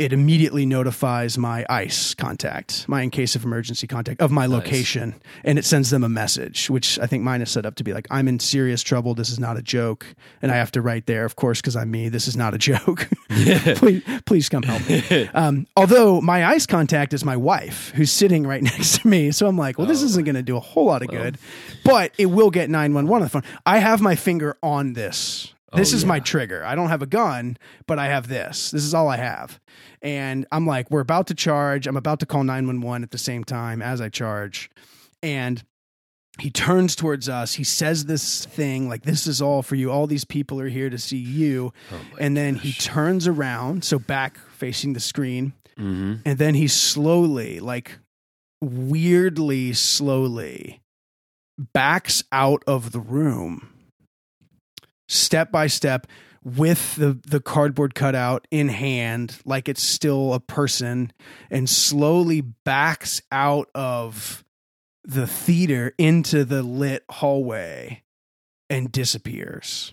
[0.00, 5.14] it immediately notifies my ICE contact, my in case of emergency contact of my location,
[5.44, 7.92] and it sends them a message, which I think mine is set up to be
[7.92, 9.14] like, I'm in serious trouble.
[9.14, 10.06] This is not a joke,
[10.40, 12.08] and I have to write there, of course, because I'm me.
[12.08, 13.10] This is not a joke.
[13.28, 15.28] please, please come help me.
[15.40, 19.46] Um, although my ICE contact is my wife, who's sitting right next to me, so
[19.46, 21.38] I'm like, well, this isn't going to do a whole lot of good,
[21.84, 23.42] but it will get 911 on the phone.
[23.66, 25.52] I have my finger on this.
[25.72, 26.64] This Oh, is my trigger.
[26.64, 27.56] I don't have a gun,
[27.86, 28.70] but I have this.
[28.70, 29.60] This is all I have.
[30.02, 31.86] And I'm like, we're about to charge.
[31.86, 34.70] I'm about to call 911 at the same time as I charge.
[35.22, 35.62] And
[36.38, 37.54] he turns towards us.
[37.54, 39.90] He says this thing like, This is all for you.
[39.92, 41.72] All these people are here to see you.
[41.92, 45.52] Oh and then he turns around, so back facing the screen.
[45.76, 47.98] hmm And then he slowly, like
[48.60, 50.80] weirdly slowly,
[51.58, 53.68] backs out of the room
[55.10, 56.06] step by step
[56.42, 61.12] with the, the cardboard cutout in hand, like it's still a person,
[61.50, 64.42] and slowly backs out of
[65.04, 68.02] the theater into the lit hallway
[68.70, 69.92] and disappears.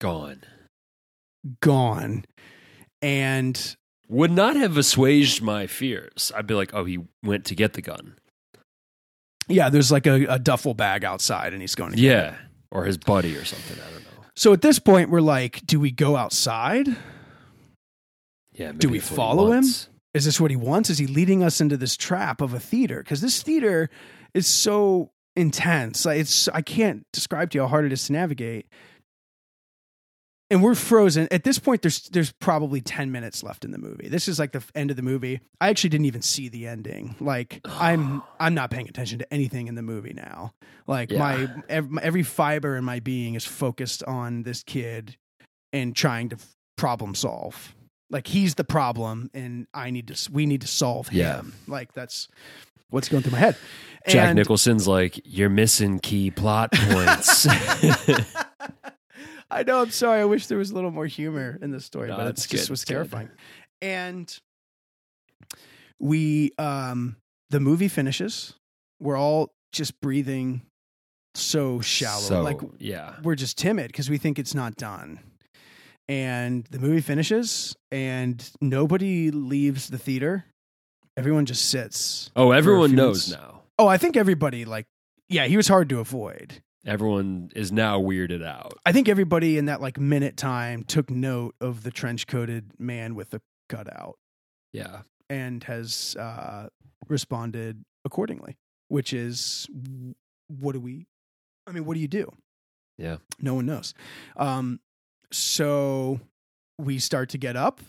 [0.00, 0.42] Gone.
[1.60, 2.24] Gone.
[3.02, 3.76] And
[4.08, 6.32] Would not have assuaged my fears.
[6.34, 8.16] I'd be like, oh, he went to get the gun.
[9.48, 12.08] yeah, there's like a, a duffel bag outside and he's going to get it.
[12.08, 12.36] Yeah.
[12.74, 13.78] Or his buddy or something.
[13.80, 14.26] I don't know.
[14.36, 16.88] So at this point, we're like, do we go outside?
[18.52, 18.72] Yeah.
[18.72, 19.64] Do we that's what he follow him?
[20.12, 20.90] Is this what he wants?
[20.90, 22.98] Is he leading us into this trap of a theater?
[22.98, 23.90] Because this theater
[24.34, 26.04] is so intense.
[26.04, 28.66] Like it's I can't describe to you how hard it is to navigate.
[30.50, 31.26] And we're frozen.
[31.30, 34.08] At this point there's there's probably 10 minutes left in the movie.
[34.08, 35.40] This is like the end of the movie.
[35.60, 37.16] I actually didn't even see the ending.
[37.20, 40.52] Like i'm i'm not paying attention to anything in the movie now.
[40.86, 41.18] Like Yeah.
[41.18, 45.16] my ev- every fiber in my being is focused on this kid
[45.72, 46.36] and trying to
[46.76, 47.74] problem solve.
[48.10, 51.36] Like he's the problem and i need to we need to solve Yeah.
[51.36, 51.54] him.
[51.66, 52.28] Like that's
[52.90, 53.56] what's going through my head.
[54.06, 57.46] Jack And- Nicholson's like, you're missing key plot points.
[59.50, 59.82] I know.
[59.82, 60.20] I'm sorry.
[60.20, 62.48] I wish there was a little more humor in the story, No, but it's it
[62.50, 62.94] just was good.
[62.94, 63.30] terrifying.
[63.82, 64.36] And
[66.00, 67.16] we, um,
[67.50, 68.54] the movie finishes.
[69.00, 70.62] We're all just breathing
[71.34, 73.14] so shallow, so, like yeah.
[73.22, 75.18] we're just timid because we think it's not done.
[76.08, 80.44] And the movie finishes, and nobody leaves the theater.
[81.16, 82.30] Everyone just sits.
[82.36, 83.42] Oh, everyone knows minutes.
[83.42, 83.62] now.
[83.78, 84.86] Oh, I think everybody like,
[85.28, 86.62] yeah, he was hard to avoid.
[86.86, 88.78] Everyone is now weirded out.
[88.84, 93.14] I think everybody in that like minute time took note of the trench coated man
[93.14, 94.16] with the cutout
[94.72, 95.00] Yeah.
[95.30, 96.68] and has uh,
[97.08, 98.56] responded accordingly,
[98.88, 99.66] which is
[100.48, 101.06] what do we,
[101.66, 102.30] I mean, what do you do?
[102.98, 103.16] Yeah.
[103.40, 103.94] No one knows.
[104.36, 104.78] Um,
[105.32, 106.20] so
[106.78, 107.80] we start to get up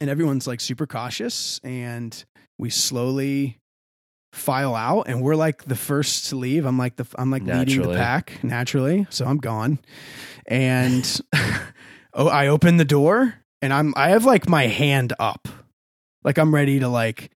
[0.00, 2.24] and everyone's like super cautious and
[2.58, 3.56] we slowly
[4.32, 7.82] file out and we're like the first to leave i'm like the i'm like leading
[7.82, 9.78] the pack naturally so i'm gone
[10.46, 11.20] and
[12.14, 15.48] oh i open the door and i'm i have like my hand up
[16.24, 17.30] like i'm ready to like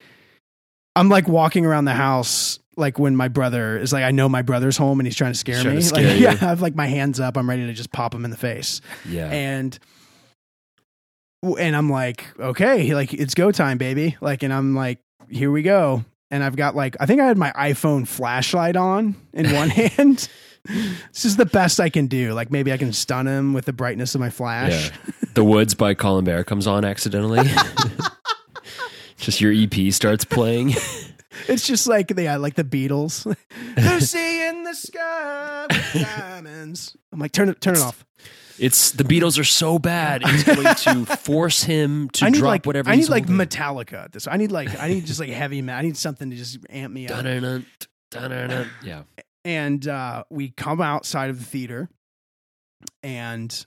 [0.96, 4.40] i'm like walking around the house like when my brother is like i know my
[4.40, 6.22] brother's home and he's trying to scare Trying me to scare like you.
[6.24, 8.38] yeah i have like my hands up i'm ready to just pop him in the
[8.38, 9.28] face Yeah.
[9.30, 9.78] and
[11.58, 14.16] and I'm like, okay, like it's go time, baby.
[14.20, 16.04] Like, and I'm like, here we go.
[16.30, 20.28] And I've got like, I think I had my iPhone flashlight on in one hand.
[20.64, 22.32] This is the best I can do.
[22.32, 24.90] Like, maybe I can stun him with the brightness of my flash.
[24.90, 25.12] Yeah.
[25.34, 27.48] the Woods by Colin Bear comes on accidentally.
[29.16, 30.74] Just your EP starts playing.
[31.48, 33.24] It's just like yeah, like the Beatles.
[33.76, 36.96] Lucy in the sky with diamonds.
[37.12, 38.04] I'm like, turn it, turn it off.
[38.58, 40.22] It's the Beatles are so bad.
[40.24, 40.42] It's
[40.84, 42.88] going to force him to I need drop like whatever.
[42.90, 43.46] I need he's like holding.
[43.46, 44.26] Metallica at this.
[44.26, 45.78] I need like I need just like heavy metal.
[45.78, 47.10] I need something to just amp me up.
[47.22, 47.66] Dun-dun-dun,
[48.10, 48.68] dun-dun-dun.
[48.82, 49.02] Yeah.
[49.44, 51.88] and uh, we come outside of the theater
[53.02, 53.66] and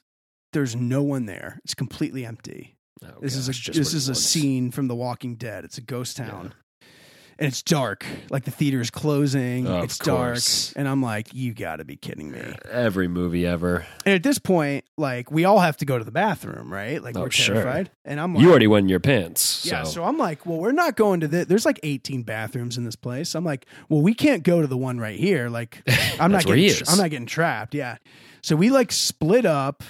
[0.53, 3.97] there's no one there it's completely empty Oh, this is a just this what he
[3.97, 6.53] is a scene from the walking dead it's a ghost town
[7.39, 10.73] and it's dark like the theater is closing Of it's dark course.
[10.73, 13.85] and i'm like you gotta be kidding me Every movie ever.
[14.05, 17.15] and at this point like we all have to go to the bathroom right like
[17.17, 17.55] Oh, we're sure.
[17.55, 19.65] terrified and i'm like You already went in your pants.
[19.65, 21.45] yeah, so, I'm like, well, we're not going to this.
[21.47, 23.35] There's like 18 bathrooms in this place.
[23.35, 25.49] I'm like, well, we can't go to the one right here.
[25.49, 25.81] Like,
[26.19, 26.89] I'm not That's where he getting, is.
[26.89, 27.73] I'm not getting trapped.
[27.75, 27.97] Yeah.
[28.41, 29.83] So we like split up.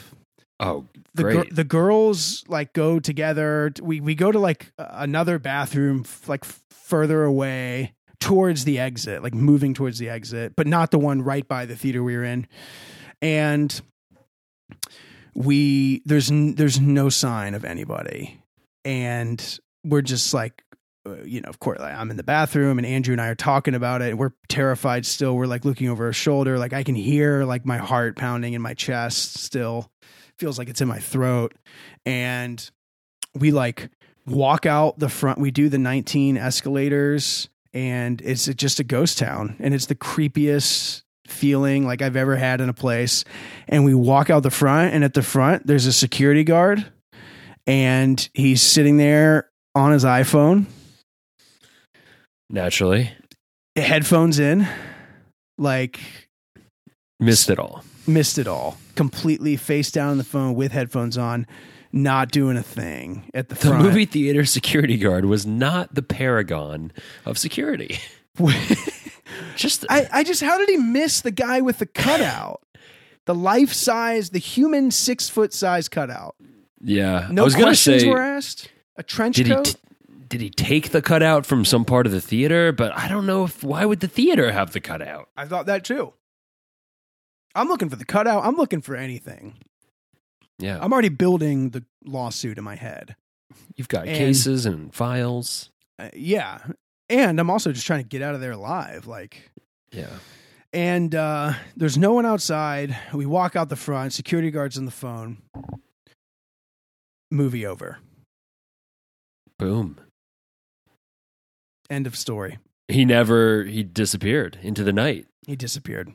[0.59, 1.55] Oh, The great.
[1.55, 3.71] the girls like go together.
[3.81, 9.73] We we go to like another bathroom, like further away towards the exit, like moving
[9.73, 12.47] towards the exit, but not the one right by the theater we were in.
[13.21, 13.79] And
[15.35, 18.41] we there's n- there's no sign of anybody,
[18.85, 20.63] and we're just like.
[21.07, 23.35] uh, You know, of course, like, I'm in the bathroom and Andrew and I are
[23.35, 24.17] talking about it.
[24.17, 25.35] We're terrified still.
[25.35, 26.57] We're like looking over our shoulder.
[26.59, 29.89] Like I can hear like my heart pounding in my chest still.
[30.39, 31.53] Feels like it's in my throat.
[32.05, 32.67] And
[33.35, 33.89] we like
[34.25, 35.37] walk out the front.
[35.39, 39.55] We do the 19 escalators and it's just a ghost town.
[39.59, 43.23] And it's the creepiest feeling like I've ever had in a place.
[43.67, 46.85] And we walk out the front and at the front there's a security guard
[47.67, 50.65] and he's sitting there on his iPhone
[52.49, 53.11] Naturally.
[53.75, 54.67] headphones in,
[55.57, 55.99] like
[57.19, 57.83] Missed it all.
[58.07, 58.77] missed it all.
[58.99, 61.47] Completely face down on the phone with headphones on,
[61.93, 63.81] not doing a thing at the, The front.
[63.83, 66.91] movie theater security guard was not the paragon
[67.25, 67.97] of security.
[69.55, 72.61] Just I, I just how did he miss the guy with the cutout?
[73.25, 76.35] The life size, the human six foot size cutout.
[76.81, 77.27] yeah.
[77.31, 78.69] No I was questions say, were asked.
[78.97, 79.65] A trench did he coat.
[79.65, 79.75] t-
[80.27, 82.71] did he take the cutout from some part of the theater?
[82.71, 85.29] But I don't know if why would the theater have the cutout?
[85.37, 86.13] I thought that too.
[87.55, 88.43] I'm looking for the cutout.
[88.45, 89.55] I'm looking for anything.
[90.59, 93.15] Yeah, I'm already building the lawsuit in my head.
[93.75, 95.69] you've got and- cases and files.
[95.97, 96.59] Uh, yeah,
[97.09, 99.05] and I'm also just trying to get out of there alive.
[99.07, 99.51] Like,
[99.91, 100.09] Yeah,
[100.71, 102.97] and uh, there's no one outside.
[103.13, 104.13] We walk out the front.
[104.13, 105.39] Security guards on the phone.
[107.31, 107.99] Movie over.
[109.57, 109.99] boom.
[111.89, 112.59] End of story.
[112.87, 115.25] He never he disappeared into the night.
[115.47, 116.13] He disappeared.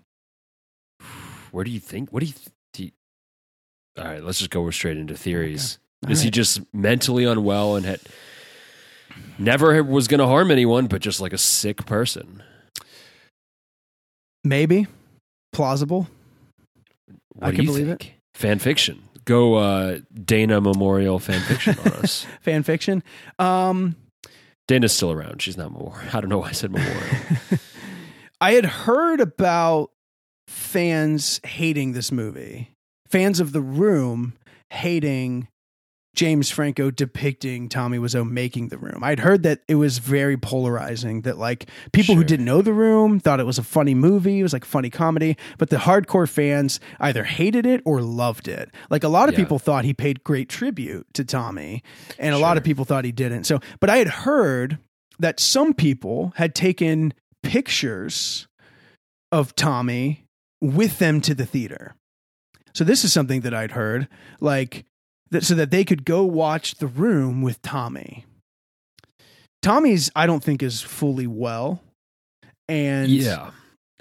[1.54, 2.12] Where do you think?
[2.12, 2.32] What do you?
[2.72, 2.90] Do you
[3.96, 5.78] all right, let's just go straight into theories.
[6.04, 8.00] All Is he just mentally unwell and had
[9.38, 12.42] never was going to harm anyone, but just like a sick person?
[14.42, 14.88] Maybe
[15.52, 16.08] plausible.
[17.34, 18.10] What I do can you believe it.
[18.34, 19.04] Fan fiction.
[19.24, 22.26] Go uh, Dana Memorial fan fiction on us.
[22.42, 23.04] Fan fiction.
[23.38, 23.94] Um,
[24.66, 25.40] Dana's still around.
[25.40, 26.08] She's not Memorial.
[26.12, 27.00] I don't know why I said Memorial.
[28.40, 29.92] I had heard about
[30.54, 32.70] fans hating this movie.
[33.08, 34.34] Fans of The Room
[34.70, 35.48] hating
[36.14, 39.02] James Franco depicting Tommy Wiseau making The Room.
[39.02, 41.22] I'd heard that it was very polarizing.
[41.22, 44.38] That like people who didn't know The Room thought it was a funny movie.
[44.38, 48.70] It was like funny comedy, but the hardcore fans either hated it or loved it.
[48.90, 49.40] Like a lot of Yeah.
[49.40, 51.82] people thought he paid great tribute to Tommy,
[52.16, 53.42] and a lot of people thought he didn't.
[53.44, 54.78] So, but I had heard
[55.18, 58.46] that some people had taken pictures
[59.32, 60.23] of Tommy
[60.64, 61.94] with them to the theater.
[62.74, 64.08] So this is something that I'd heard,
[64.40, 64.86] like
[65.30, 68.24] that, so that they could go watch The Room with Tommy.
[69.62, 71.82] Tommy's, I don't think, is fully well,
[72.68, 73.50] and yeah.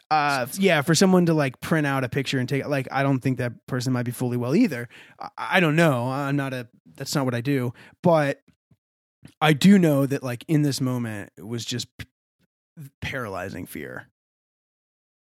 [0.09, 3.03] uh, yeah, for someone to like print out a picture and take it, like, I
[3.03, 4.89] don't think that person might be fully well either.
[5.19, 6.09] I, I don't know.
[6.09, 7.73] I'm not a, that's not what I do.
[8.01, 8.41] But
[9.39, 12.07] I do know that, like, in this moment, it was just p-
[13.01, 14.09] paralyzing fear.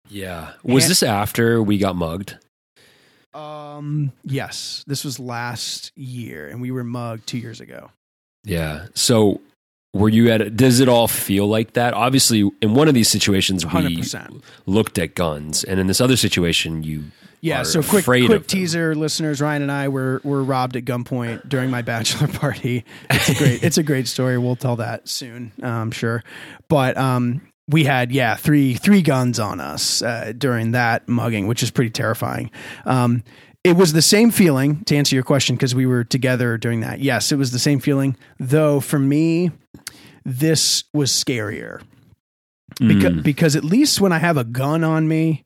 [0.08, 0.52] Yeah.
[0.62, 2.36] Was And- this after we got mugged?
[3.32, 7.90] Um, yes, this was last year, and we were mugged two years ago.
[8.44, 8.86] Yeah.
[8.94, 9.40] So
[9.92, 10.56] were you at it?
[10.56, 11.94] Does it all feel like that?
[11.94, 14.40] Obviously, in one of these situations, we 100%.
[14.66, 17.04] looked at guns, and in this other situation, you
[17.40, 19.40] Yeah, so quick, quick teaser, listeners.
[19.40, 22.84] Ryan and I were were robbed at gunpoint during my bachelor party.
[23.10, 24.38] It's a great, it's a great story.
[24.38, 26.22] We'll tell that soon, uh, I'm sure.
[26.68, 31.62] But um, we had yeah three three guns on us uh, during that mugging, which
[31.62, 32.50] is pretty terrifying.
[32.84, 33.22] Um,
[33.62, 37.00] it was the same feeling to answer your question because we were together during that.
[37.00, 38.80] Yes, it was the same feeling, though.
[38.80, 39.50] For me,
[40.24, 41.80] this was scarier
[42.78, 43.22] because Mm.
[43.22, 45.44] because at least when I have a gun on me,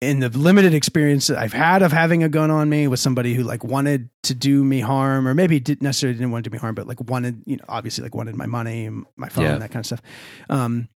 [0.00, 3.34] in the limited experience that I've had of having a gun on me with somebody
[3.34, 6.54] who like wanted to do me harm, or maybe didn't necessarily didn't want to do
[6.54, 9.58] me harm, but like wanted, you know, obviously like wanted my money, my phone, Yeah.
[9.58, 10.02] that kind of stuff.
[10.48, 10.88] Um,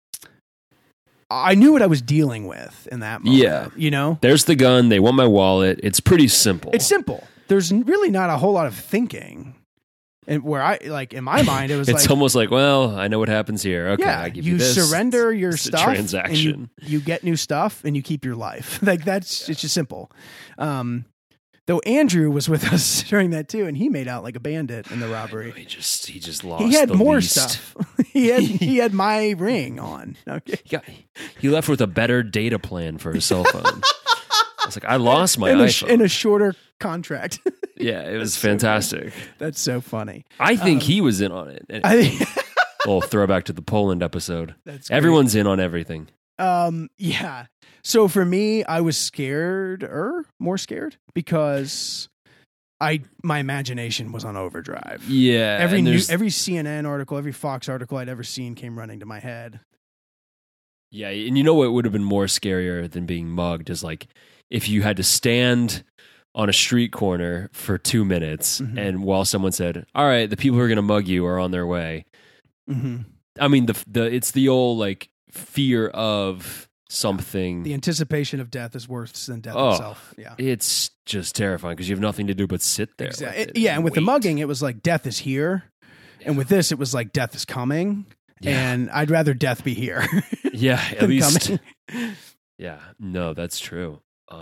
[1.32, 3.42] I knew what I was dealing with in that moment.
[3.44, 3.70] Yeah.
[3.76, 4.90] you know, There's the gun.
[4.90, 5.80] They want my wallet.
[5.84, 6.72] It's pretty simple.
[6.74, 7.28] it's simple.
[7.48, 9.56] There's really not a whole lot of thinking,
[10.28, 12.98] and where I like in my mind it was like It's like almost like, well,
[12.98, 13.90] I know what happens here.
[13.90, 14.76] Okay, yeah, I give you you, this.
[14.76, 16.54] surrender your It's stuff, transaction.
[16.54, 18.80] and you, you get new stuff, and you keep your life.
[18.84, 20.12] like that's it's just simple.
[20.58, 21.06] Um,
[21.68, 24.90] though Andrew was with us during that too, and he made out like a bandit
[24.92, 25.52] in the robbery.
[25.52, 26.64] He just he just lost.
[26.64, 27.32] He had more least.
[27.38, 27.76] stuff.
[28.08, 30.18] he had he had my ring on.
[30.28, 30.60] Okay.
[30.64, 30.84] He got
[31.40, 33.64] he left with a better data plan for his cell phone.
[33.66, 35.88] I was like, I lost my in, a, iPhone.
[35.90, 37.40] in a shorter contract.
[37.78, 39.12] yeah, it was fantastic.
[39.40, 40.24] That's so funny.
[40.40, 41.66] I think he was in on it.
[41.72, 42.30] Um, I think
[42.86, 44.54] little throwback to the Poland episode.
[44.66, 44.98] that's great.
[44.98, 46.08] Everyone's in on everything.
[46.40, 47.48] Um, yeah.
[47.84, 52.10] So for me, I was scared or more scared because
[52.80, 55.04] I my imagination was on overdrive.
[55.08, 59.06] Yeah, every new, every CNN article, every Fox article I'd ever seen came running to
[59.06, 59.60] my head.
[60.92, 64.08] Yeah, and you know what would have been more scarier than being mugged is like
[64.50, 65.84] if you had to stand
[66.36, 68.78] on a street corner for two minutes Mhm.
[68.78, 71.40] and while someone said, "All right, the people who are going to mug you are
[71.40, 72.06] on their way."
[72.68, 72.98] hmm
[73.40, 77.64] I mean, the the it's the old like fear of something.
[77.64, 80.14] The anticipation of death is worse than death Oh, itself.
[80.18, 80.36] Yeah.
[80.38, 83.08] It's just terrifying because you have nothing to do but sit there.
[83.08, 85.64] Exact- with it- yeah, and with the mugging, it was like death is here,
[86.26, 88.06] and with this, it was like death is coming,
[88.42, 88.72] Yeah.
[88.74, 90.06] and I'd rather death be here
[90.54, 91.50] yeah, at least,
[91.90, 92.16] coming.
[92.58, 94.02] yeah, no, that's true.
[94.30, 94.42] Um,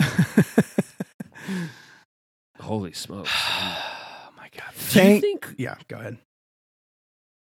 [2.60, 3.30] holy smokes!
[3.34, 4.74] oh my god!
[4.92, 6.18] Do you think yeah, go ahead.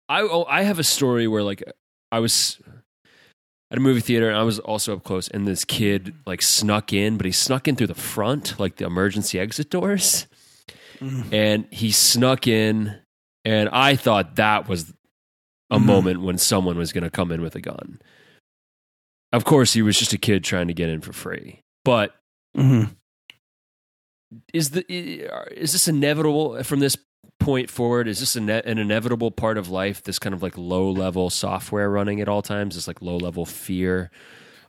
[0.09, 1.63] I oh, I have a story where like
[2.11, 2.59] I was
[3.71, 6.91] at a movie theater and I was also up close and this kid like snuck
[6.93, 10.27] in, but he snuck in through the front, like the emergency exit doors,
[10.99, 11.33] Mm.
[11.33, 12.95] and he snuck in,
[13.43, 14.93] and I thought that was
[15.71, 15.85] a Mhm.
[15.85, 17.99] moment when someone was going to come in with a gun.
[19.33, 22.13] Of course, he was just a kid trying to get in for free, but
[22.55, 22.95] Mhm.
[24.53, 24.85] is the
[25.59, 26.97] is this inevitable from this
[27.39, 30.89] point forward is this an, an inevitable part of life this kind of like low
[30.91, 34.11] level software running at all times this like low level fear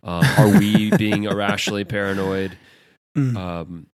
[0.03, 2.57] um, are we being irrationally paranoid
[3.15, 3.37] Mm.
[3.37, 3.87] um,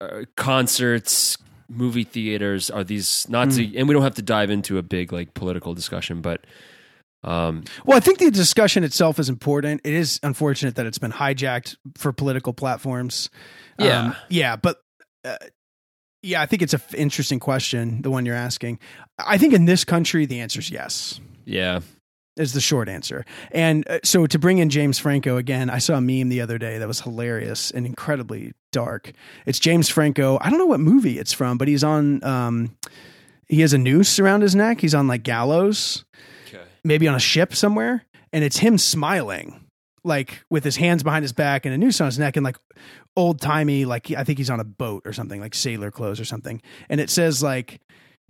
[0.00, 1.36] uh, concerts
[1.68, 5.12] movie theaters are these not to and we don't have to dive into a big
[5.12, 6.46] like political discussion but
[7.22, 9.80] um, Well, I think the discussion itself is important.
[9.82, 13.30] It is unfortunate that it's been hijacked for political platforms.
[13.80, 13.98] Yeah.
[13.98, 14.80] Um, yeah, but
[15.24, 15.36] uh,
[16.26, 18.78] Yeah, I think it's an f- interesting question, the one you're asking.
[19.18, 21.20] I think in this country, the answer is yes.
[21.44, 21.80] Yeah.
[22.36, 23.24] Is the short answer.
[23.52, 26.58] And uh, so to bring in James Franco again, I saw a meme the other
[26.58, 29.12] day that was hilarious and incredibly dark.
[29.46, 30.36] It's James Franco.
[30.40, 32.22] I don't know what movie it's from, but he's on.
[32.24, 32.76] Um,
[33.46, 34.80] he has a noose around his neck.
[34.80, 36.04] He's on like gallows,
[36.48, 36.64] Okay.
[36.84, 39.64] maybe on a ship somewhere, and it's him smiling,
[40.06, 42.56] like with his hands behind his back and a noose on his neck, and like
[43.16, 46.24] old timey, like I think he's on a boat or something, like sailor clothes or
[46.24, 46.62] something.
[46.88, 47.80] And it says like,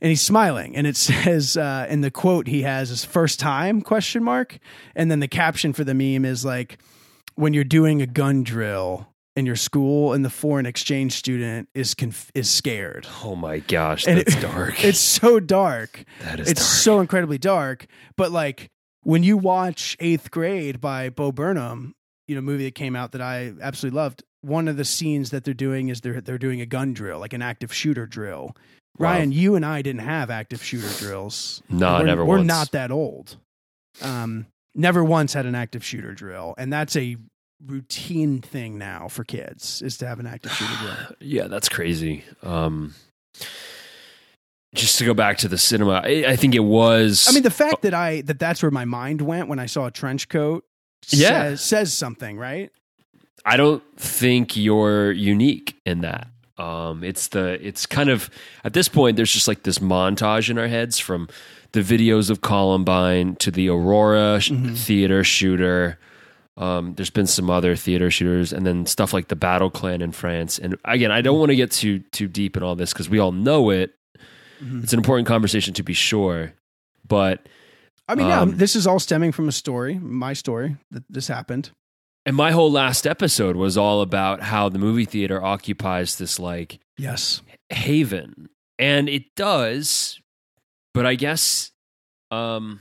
[0.00, 3.82] and he's smiling, and it says, uh, and the quote he has is "first time?"
[3.82, 4.58] question mark,
[4.94, 6.78] and then the caption for the meme is like,
[7.34, 11.92] when you're doing a gun drill in your school and the foreign exchange student is
[11.94, 13.06] conf- is scared.
[13.22, 14.82] Oh my gosh, And that's it- dark.
[14.82, 16.70] It's so dark that is it's dark.
[16.72, 17.84] so incredibly dark.
[18.16, 18.70] But like
[19.06, 21.94] when you watch Eighth Grade by Bo Burnham,
[22.26, 24.24] you know, movie that came out that I absolutely loved.
[24.40, 27.32] One of the scenes that they're doing is they're they're doing a gun drill, like
[27.32, 28.56] an active shooter drill.
[28.98, 29.10] Wow.
[29.10, 31.62] Ryan, you and I didn't have active shooter drills.
[31.68, 32.48] No, we're, never We're once.
[32.48, 33.36] not that old.
[34.02, 37.16] Um, never once had an active shooter drill, and that's a
[37.64, 40.96] routine thing now for kids is to have an active shooter drill.
[41.20, 42.24] Yeah, that's crazy.
[42.42, 42.94] Um,
[44.76, 47.26] just to go back to the cinema, I, I think it was.
[47.28, 49.86] I mean, the fact that I that that's where my mind went when I saw
[49.86, 50.64] a trench coat.
[51.08, 51.28] Yeah.
[51.28, 52.70] says, says something, right?
[53.44, 56.28] I don't think you're unique in that.
[56.58, 58.28] Um, it's the it's kind of
[58.64, 61.28] at this point there's just like this montage in our heads from
[61.72, 64.76] the videos of Columbine to the Aurora Mhm.
[64.76, 65.98] theater shooter.
[66.56, 70.58] Um, there's been some other theater shooters, and then stuff like the Bataclan in France.
[70.58, 73.18] And again, I don't want to get too too deep in all this because we
[73.18, 73.92] all know it.
[74.62, 74.82] Mhm.
[74.82, 76.52] It's an important conversation to be sure,
[77.06, 77.46] but
[78.08, 81.28] I mean, yeah, Um, this is all stemming from a story, my story that this
[81.28, 81.70] happened.
[82.24, 86.80] and my whole last episode was all about how the movie theater occupies this like
[86.98, 87.40] Yes.
[87.70, 88.48] haven
[88.80, 90.20] and it does
[90.92, 91.70] but i guess
[92.32, 92.80] um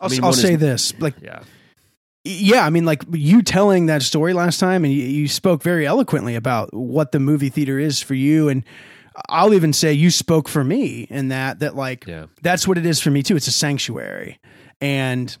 [0.00, 1.42] I'll, mean, I'll one is- say this, like, yeah
[2.24, 5.84] yeah, I mean, like you telling that story last time, and you, you spoke very
[5.88, 8.64] eloquently about what the movie theater is for you, and
[9.28, 12.86] I'll even say you spoke for me in that that like yeah that's what it
[12.86, 13.36] is for me too.
[13.36, 14.38] It's a sanctuary,
[14.80, 15.36] and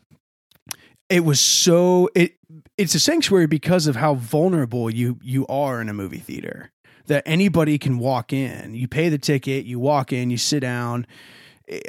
[1.08, 2.36] it was so it
[2.76, 6.70] it's a sanctuary because of how vulnerable you you are in a movie theater.
[7.06, 8.74] That anybody can walk in.
[8.74, 11.04] You pay the ticket, you walk in, you sit down.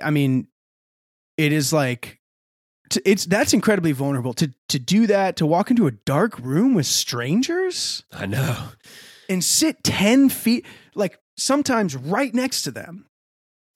[0.02, 0.48] I mean,
[1.38, 2.20] it is like
[3.06, 6.86] it's that's incredibly vulnerable to to do that to walk into a dark room with
[6.86, 8.70] strangers i know
[9.30, 10.66] and sit 10 feet
[10.96, 13.06] like sometimes right next to them.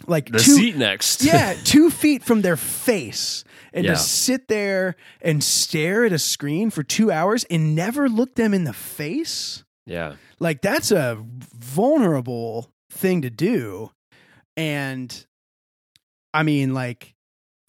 [0.05, 1.24] Like the two, seat next.
[1.24, 3.43] Yeah, two feet from their face,
[3.74, 3.93] and Yeah.
[3.93, 8.53] to sit there and stare at a screen for two hours and never look them
[8.53, 10.16] in the face, yeah.
[10.39, 13.91] Like that's a vulnerable thing to do.
[14.55, 15.26] And
[16.34, 17.16] I mean, like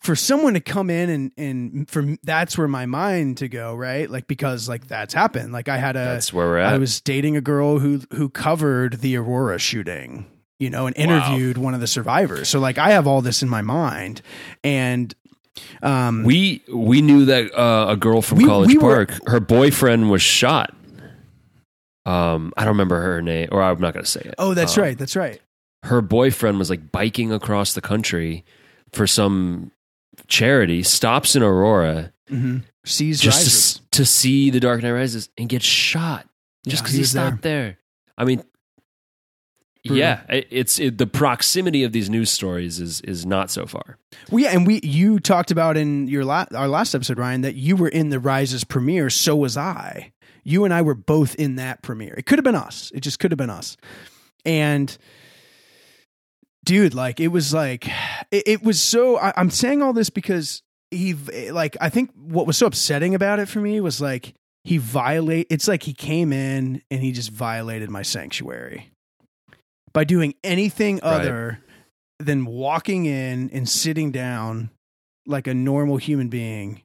[0.00, 4.08] for someone to come in and and for that's where my mind to go, right?
[4.08, 5.52] Like because like that's happened.
[5.52, 8.28] Like I had a that's where we're at I was dating a girl who who
[8.28, 10.26] covered the Aurora shooting,
[10.58, 11.02] you know, and Wow.
[11.02, 12.48] interviewed one of the survivors.
[12.48, 14.22] So like I have all this in my mind,
[14.62, 15.12] and
[15.82, 19.40] um, we we knew that uh, a girl from We- college we were- park her
[19.40, 20.72] boyfriend was shot
[22.06, 24.84] um i don't remember her name or i'm not gonna say it oh, that's Um,
[24.84, 25.40] right, that's right.
[25.82, 28.44] her boyfriend was like biking across the country
[28.92, 29.72] for some
[30.26, 32.58] charity stops in aurora Mm-hmm.
[32.84, 36.26] Seas just to, to see the Dark Knight Rises and gets shot
[36.66, 37.26] just because he he, was there.
[37.28, 37.78] stopped there.
[38.16, 38.42] I mean,
[39.84, 39.98] Brutal.
[39.98, 43.98] yeah, it's it, the proximity of these news stories is is not so far.
[44.30, 47.54] Well, yeah, and we you talked about in your la- our last episode, Ryan, that
[47.54, 49.08] you were in the Rises premiere.
[49.10, 50.12] So was I.
[50.44, 52.14] You and I were both in that premiere.
[52.16, 52.90] It could have been us.
[52.94, 53.76] It just could have been us.
[54.44, 54.96] And
[56.68, 57.88] dude, like it was like
[58.30, 59.18] it, it was so.
[59.18, 61.14] I, I'm saying all this because he
[61.50, 65.46] like I think what was so upsetting about it for me was like he violate.
[65.50, 68.90] It's like he came in and he just violated my sanctuary
[69.92, 71.20] by doing anything Right.
[71.22, 71.60] other
[72.18, 74.70] than walking in and sitting down
[75.26, 76.82] like a normal human being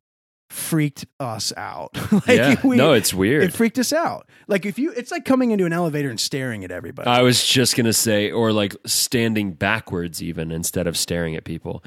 [0.54, 1.90] freaked us out.
[2.12, 3.44] like yeah, we, no, it's weird.
[3.44, 4.30] it freaked us out.
[4.48, 7.10] Like if you, it's like coming into an elevator and staring at everybody.
[7.10, 11.84] I was just gonna say, or like standing backwards even instead of staring at people.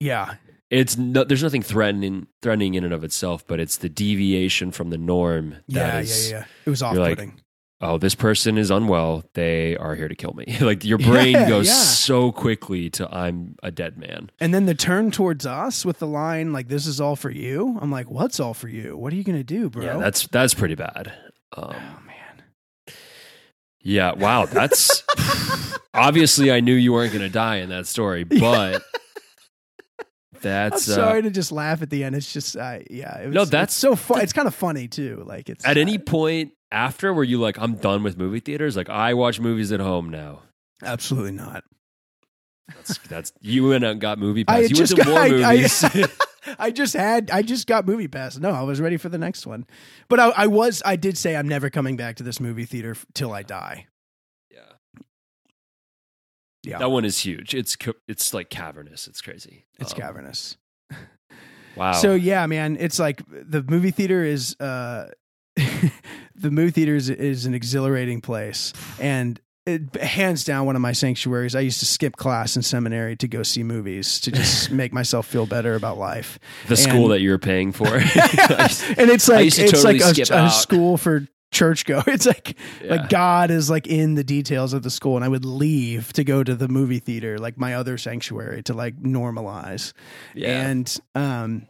[0.00, 0.34] yeah,
[0.70, 4.90] It's no, there's nothing threatening threatening in and of itself, but it's the deviation from
[4.90, 5.56] the norm.
[5.68, 6.44] that yeah, is, yeah, yeah.
[6.66, 7.40] It was you're like, off-putting.
[7.84, 9.24] Oh, this person is unwell.
[9.34, 10.56] They are here to kill me.
[10.60, 11.74] like your brain Yeah, goes yeah.
[11.74, 14.30] so quickly to I'm a dead man.
[14.40, 17.78] and then the turn towards us with the line like "This is all for you."
[17.80, 18.96] I'm like, "What's all for you?
[18.96, 21.12] What are you gonna do, bro?" Yeah, that's that's pretty bad.
[21.56, 22.94] Um, oh man.
[23.86, 25.02] Yeah, wow, that's
[25.94, 28.82] obviously I knew you weren't going to die in that story, but
[30.44, 32.14] that's I'm uh, sorry to just laugh at the end.
[32.14, 33.18] It's just, uh, yeah.
[33.18, 34.20] It was, No, that's- it's so fun.
[34.20, 35.24] It's kind of funny too.
[35.26, 38.76] Like it's at any uh, point after were you like I'm done with movie theaters?
[38.76, 40.42] Like I watch movies at home now.
[40.82, 41.64] absolutely not.
[42.68, 44.70] That's that's you went and got movie I pass.
[44.70, 45.84] You went to more got- I- I- movies.
[46.58, 48.38] I just had, I just got MoviePass.
[48.38, 49.64] No, I was ready for the next one,
[50.10, 52.90] but I, I was, I did say I'm never coming back to this movie theater
[52.90, 53.86] f- till I die.
[56.66, 56.78] Yeah.
[56.78, 57.54] That one is huge.
[57.54, 57.76] It's
[58.08, 59.06] it's like cavernous.
[59.06, 59.66] It's crazy.
[59.78, 60.56] It's Um, cavernous.
[61.76, 61.92] Wow.
[61.92, 65.10] So yeah, man, it's like the movie theater is uh
[65.56, 70.92] the movie theater is, is an exhilarating place and it, hands down one of my
[70.92, 71.54] sanctuaries.
[71.56, 75.26] I used to skip class in seminary to go see movies to just make myself
[75.26, 76.38] feel better about life.
[76.68, 77.86] the school that you're paying for.
[77.96, 78.04] and
[79.10, 82.02] it's like it's totally like a, a school for church go.
[82.06, 82.96] It's like Yeah.
[82.96, 86.24] like God is like in the details of the school, and I would leave to
[86.24, 89.92] go to the movie theater, like my other sanctuary, to like normalize.
[90.34, 90.66] yeah.
[90.68, 91.66] And um,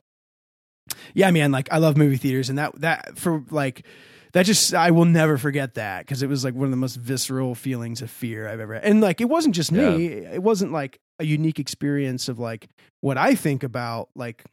[1.15, 3.87] yeah, man, like I love movie theaters, and that that for like
[4.33, 6.97] that just I will never forget that because it was like one of the most
[6.97, 8.75] visceral feelings of fear I've ever.
[8.75, 8.85] Had.
[8.85, 12.69] And like it wasn't just me; it wasn't like a unique experience of like
[13.01, 14.45] what I think about like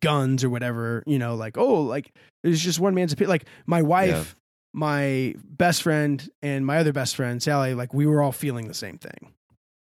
[0.00, 1.02] guns or whatever.
[1.06, 2.10] You know, like oh, like
[2.42, 3.30] it's just one man's opinion.
[3.30, 4.34] Like my wife.
[4.74, 8.74] My best friend and my other best friend, Sally, like we were all feeling the
[8.74, 9.32] same thing.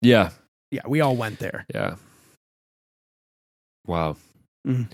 [0.02, 0.30] yeah.
[0.70, 1.66] Yeah, we all went there.
[1.72, 1.96] Yeah.
[3.86, 4.16] Wow.
[4.66, 4.90] Mhm.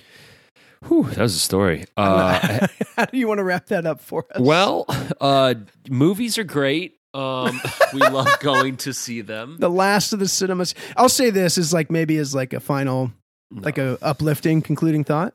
[0.87, 1.85] Whew, that was a story.
[1.97, 2.67] Uh,
[2.97, 4.41] How do you want to wrap that up for us?
[4.41, 4.85] well,
[5.21, 5.55] uh,
[5.89, 6.97] movies are great.
[7.15, 7.61] Um,
[7.95, 9.57] we love going to see them.
[9.59, 10.75] the last of the cinemas.
[10.97, 13.11] I'll say this is like maybe as like a final,
[13.51, 15.35] like a uplifting concluding thought,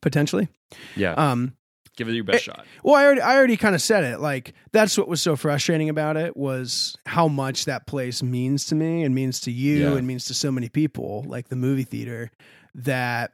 [0.00, 0.48] potentially.
[0.96, 1.12] yeah.
[1.14, 1.54] Um,
[1.98, 2.64] Give it your best it- shot.
[2.82, 4.20] well, I already, I already kind of said it.
[4.20, 8.74] Like that's what was so frustrating about it was how much that place means to
[8.74, 9.96] me and means to you Yeah.
[9.96, 12.30] and means to so many people, like the movie theater.
[12.74, 13.32] That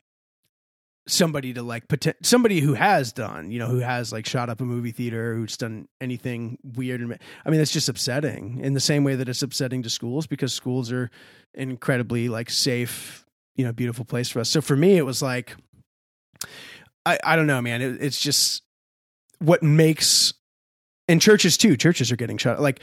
[1.06, 1.84] somebody to like
[2.22, 5.56] somebody who has done, you know, who has like shot up a movie theater, who's
[5.58, 7.02] done anything weird.
[7.02, 8.60] and I mean, that's just upsetting.
[8.62, 11.10] In the same way that it's upsetting to schools because schools are
[11.52, 14.48] incredibly like safe, you know, beautiful place for us.
[14.48, 15.54] So for me, it was like,
[17.06, 17.82] I I don't know, man.
[17.82, 18.62] It, it's just
[19.38, 20.34] what makes
[21.08, 21.76] and churches too.
[21.76, 22.60] Churches are getting shot.
[22.60, 22.80] Like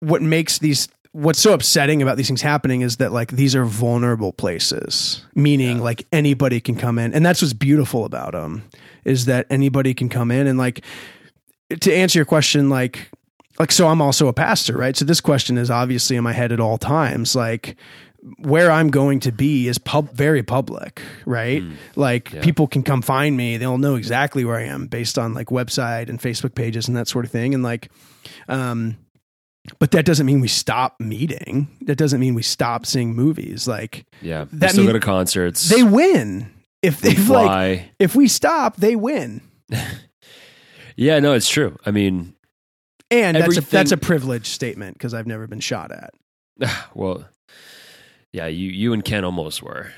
[0.00, 3.66] what makes these what's so upsetting about these things happening is that like these are
[3.66, 5.82] vulnerable places meaning Yeah.
[5.82, 8.64] like anybody can come in and that's what's beautiful about them
[9.04, 10.82] is that anybody can come in and like
[11.80, 13.10] to answer your question like
[13.58, 16.50] like so i'm also a pastor right so this question is obviously in my head
[16.50, 17.76] at all times like
[18.38, 21.62] where i'm going to be is pub very public right
[21.96, 22.34] like Mm.
[22.34, 22.42] Yeah.
[22.42, 26.08] people can come find me they'll know exactly where i am based on like website
[26.08, 27.90] and facebook pages and that sort of thing and like
[28.48, 28.96] um
[29.78, 34.06] but that doesn't mean we stop meeting that doesn't mean we stop seeing movies like
[34.20, 34.46] Yeah.
[34.52, 35.68] That still mean- go to concerts.
[35.68, 36.48] they win
[36.82, 37.90] if they like fly.
[37.98, 39.40] if we stop they win
[40.96, 41.76] yeah, no, it's true.
[41.86, 42.34] I mean,
[43.10, 46.12] and that's a, Everything- that's a privileged statement because i've never been shot at
[46.94, 47.24] well,
[48.32, 49.92] yeah, you you and Ken almost were.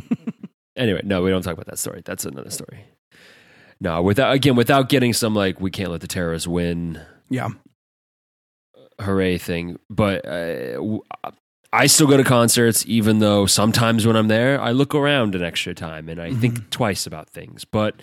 [0.76, 2.02] anyway, no, we don't talk about that story.
[2.04, 2.84] That's another story.
[3.80, 7.48] No, without again, without getting some like we can't let the terrorists win, yeah
[9.00, 9.78] hooray thing.
[9.90, 10.98] But uh,
[11.72, 15.42] I still go to concerts, even though sometimes when I'm there, I look around an
[15.42, 17.64] extra time and I think twice about things.
[17.64, 18.00] But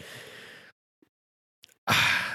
[1.87, 2.25] I,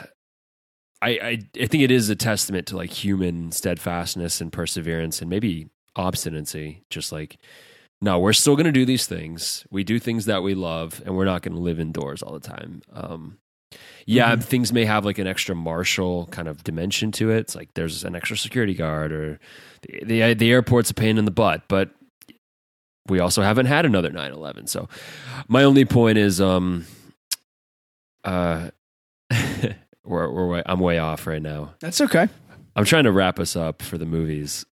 [1.02, 5.68] I I think it is a testament to like human steadfastness and perseverance and maybe
[5.97, 6.82] obstinacy.
[6.90, 7.38] Just like,
[8.01, 9.66] no, we're still going to do these things.
[9.70, 12.40] We do things that we love, and we're not going to live indoors all the
[12.40, 12.82] time.
[12.92, 13.38] Um,
[14.07, 14.44] yeah, Mhm.
[14.44, 17.38] things may have like an extra martial kind of dimension to it.
[17.38, 19.40] It's like there's an extra security guard, or
[19.82, 21.90] the the, the airport's a pain in the butt, but
[23.09, 24.88] we also haven't had another 9-11 so
[25.47, 26.84] my only point is um
[28.24, 28.70] uh
[30.05, 32.28] we're, we're way, i'm way off right now that's okay
[32.76, 34.64] i'm trying to wrap us up for the movies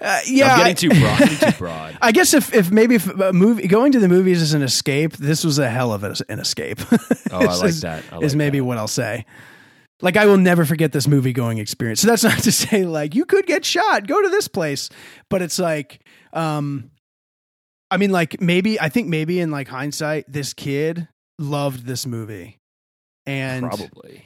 [0.00, 2.96] uh, yeah i'm I- getting too broad getting too broad I guess if, if maybe
[2.96, 6.02] if a movie going to the movies is an escape, this was a hell of
[6.02, 6.80] a, an escape.
[6.90, 6.98] oh
[7.32, 8.64] i like is- that I is maybe that.
[8.64, 9.24] what I'll say.
[10.00, 12.00] Like I will never forget this movie going experience.
[12.00, 14.88] So that's not to say like you could get shot, go to this place,
[15.30, 16.00] but it's like
[16.32, 16.90] um
[17.88, 21.06] I mean like maybe I think maybe in like hindsight this kid
[21.38, 22.58] loved this movie.
[23.26, 24.24] And probably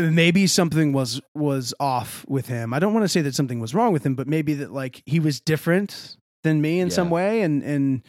[0.00, 2.72] maybe something was was off with him.
[2.74, 5.02] I don't want to say that something was wrong with him, but maybe that like
[5.06, 6.94] he was different than me in Yeah.
[6.94, 8.02] some way and and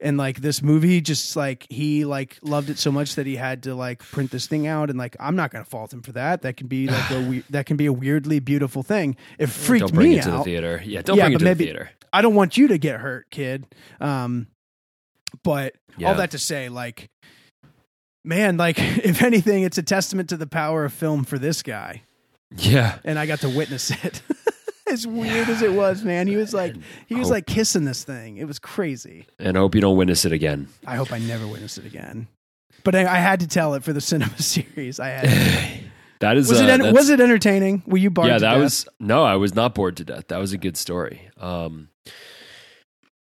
[0.00, 3.62] and like this movie just like he like loved it so much that he had
[3.62, 6.42] to like print this thing out and like i'm not gonna fault him for that
[6.42, 9.86] that can be like a we- that can be a weirdly beautiful thing it freaked
[9.86, 10.82] don't bring me it to the out theater.
[10.84, 11.90] Yeah, don't Yeah, bring it to maybe- the theater.
[12.12, 13.66] i don't want you to get hurt kid
[14.00, 14.48] um
[15.42, 16.08] but Yeah.
[16.08, 17.08] all that to say like
[18.26, 22.02] man like if anything it's a testament to the power of film for this guy
[22.56, 22.98] Yeah.
[23.04, 24.20] and i got to witness it
[24.90, 26.74] as weird as it was man he was like
[27.06, 29.96] he was Hope- like kissing this thing it was crazy And I hope you don't
[29.96, 30.68] witness it again.
[30.86, 32.28] I hope I never witness it again.
[32.84, 35.00] But I, I had to tell it for the cinema series.
[35.00, 35.80] I had.
[36.20, 36.70] That is Was uh, it?
[36.70, 37.82] en- Was it entertaining?
[37.86, 38.28] Were you bored?
[38.28, 38.60] yeah, that death?
[38.62, 40.28] was no, I was not bored to death.
[40.28, 41.20] That was a good story.
[41.38, 41.88] Um,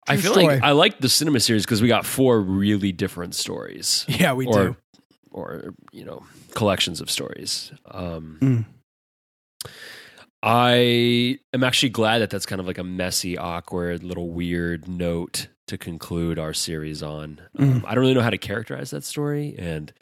[0.08, 0.48] I feel story.
[0.48, 4.46] like I like the cinema series because we got four really different stories, Yeah, we
[4.46, 4.76] do.
[5.32, 6.24] Or you know
[6.54, 7.72] collections of stories.
[7.90, 8.66] Um, Mm.
[10.44, 15.48] I am actually glad that that's kind of like a messy, awkward, little weird note
[15.68, 17.40] to conclude our series on.
[17.60, 17.86] Um, Mm.
[17.86, 19.94] I don't really know how to characterize that story, and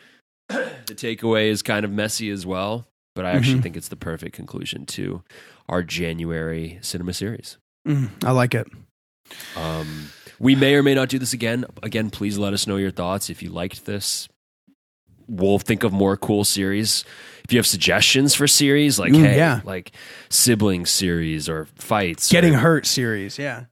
[0.48, 2.86] the takeaway is kind of messy as well.
[3.16, 3.62] But I actually Mhm.
[3.64, 5.24] think it's the perfect conclusion to
[5.68, 7.58] our January cinema series.
[7.86, 8.68] Mm, I like it.
[9.56, 11.64] Um, we may or may not do this again.
[11.82, 14.28] Again, please let us know your thoughts if you liked this.
[15.28, 17.04] We'll think of more cool series.
[17.44, 19.60] If you have suggestions for series, like Ooh, hey, yeah.
[19.64, 19.92] like
[20.30, 23.38] sibling series or fights, Getting or hurt series.
[23.38, 23.64] Yeah.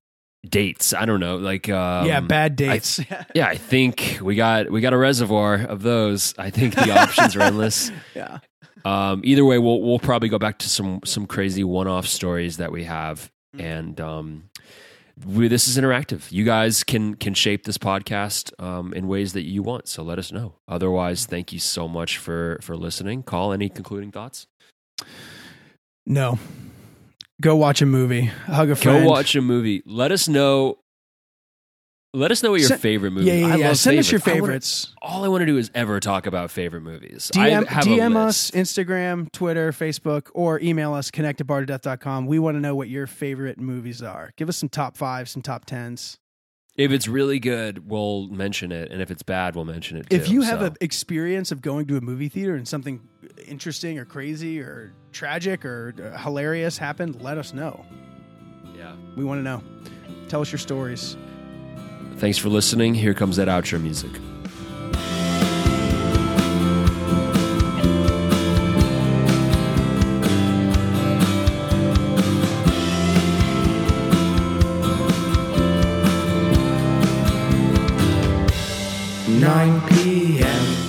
[0.49, 0.95] dates.
[0.95, 2.21] I don't know, like um, yeah.
[2.21, 3.01] Bad dates.
[3.35, 6.35] yeah, I think we got we got a reservoir of those.
[6.39, 7.91] I think the options are endless.
[8.15, 8.39] yeah.
[8.85, 12.59] Um, either way, we'll we'll probably go back to some some crazy one off stories
[12.59, 13.63] that we have, Mm.
[13.63, 14.51] and um,
[15.25, 16.31] we, this is interactive.
[16.31, 19.89] You guys can can shape this podcast um, in ways that you want.
[19.89, 20.55] So let us know.
[20.69, 23.23] Otherwise, thank you so much for for listening.
[23.23, 24.47] Call any concluding thoughts?
[26.05, 26.39] No.
[27.41, 28.27] Go watch a movie.
[28.27, 29.05] Hug a friend.
[29.05, 29.83] Go watch a movie.
[29.85, 30.79] Let us know.
[32.17, 33.27] Let us know what your Send- favorite movie.
[33.27, 33.69] Yeah, yeah, I yeah.
[33.69, 34.95] love Send us your favorites.
[35.03, 37.31] I wanna- all I want to do is ever talk about favorite movies.
[37.35, 38.51] DM, DM us.
[38.53, 42.27] Instagram, Twitter, Facebook, or email us, connectedbartodeath.com.
[42.27, 44.33] We want to know what your favorite movies are.
[44.37, 46.19] Give us some top fives, some top tens.
[46.75, 50.09] If it's really good, we'll mention it, and if it's bad, we'll mention it.
[50.09, 50.67] Too, if you have so.
[50.67, 53.01] an experience of going to a movie theater and something
[53.47, 57.85] interesting or crazy or tragic or uh, hilarious happened, let us know.
[58.75, 58.95] yeah.
[59.17, 59.63] We want to know.
[60.29, 61.17] Tell us your stories.
[62.19, 62.95] Thanks for listening.
[62.95, 64.11] Here comes that outro music.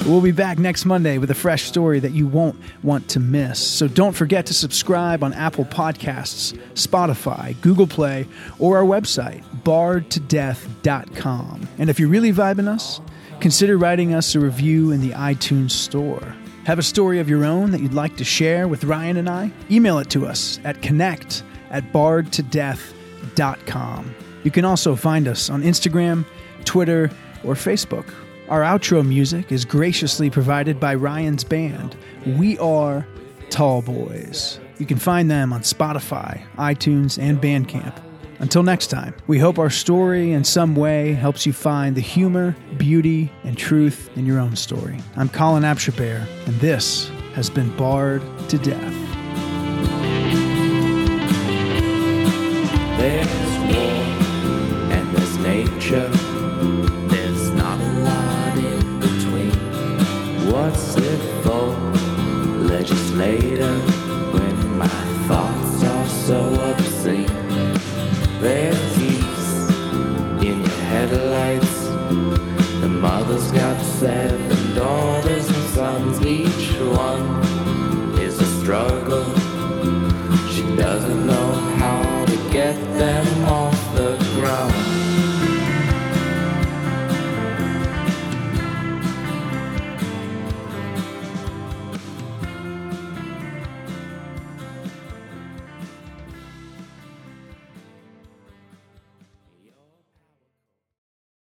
[0.08, 3.60] We'll be back next Monday with a fresh story that you won't want to miss.
[3.60, 8.26] So don't forget to subscribe on Apple Podcasts, Spotify, Google Play,
[8.58, 11.68] or our website, bardtodeath.com.
[11.78, 13.02] And if you're really vibing us,
[13.42, 16.34] consider writing us a review in the iTunes Store.
[16.64, 19.52] Have a story of your own that you'd like to share with Ryan and I?
[19.70, 24.16] Email it to us at connect at bardtodeath.com.
[24.46, 26.24] You can also find us on Instagram,
[26.64, 27.12] Twitter,
[27.44, 28.06] or Facebook.
[28.50, 31.98] Our outro music is graciously provided by Ryan's band.
[32.26, 33.06] We are
[33.50, 34.62] Tall Boys.
[34.78, 38.02] You can find them on Spotify, iTunes, and Bandcamp.
[38.40, 42.56] Until next time, we hope our story in some way helps you find the humor,
[42.78, 44.98] beauty, and truth in your own story.
[45.18, 48.94] I'm Colin Abshabear, and this has been Bard to Death.
[52.98, 54.04] There's war
[54.94, 56.17] and there's nature.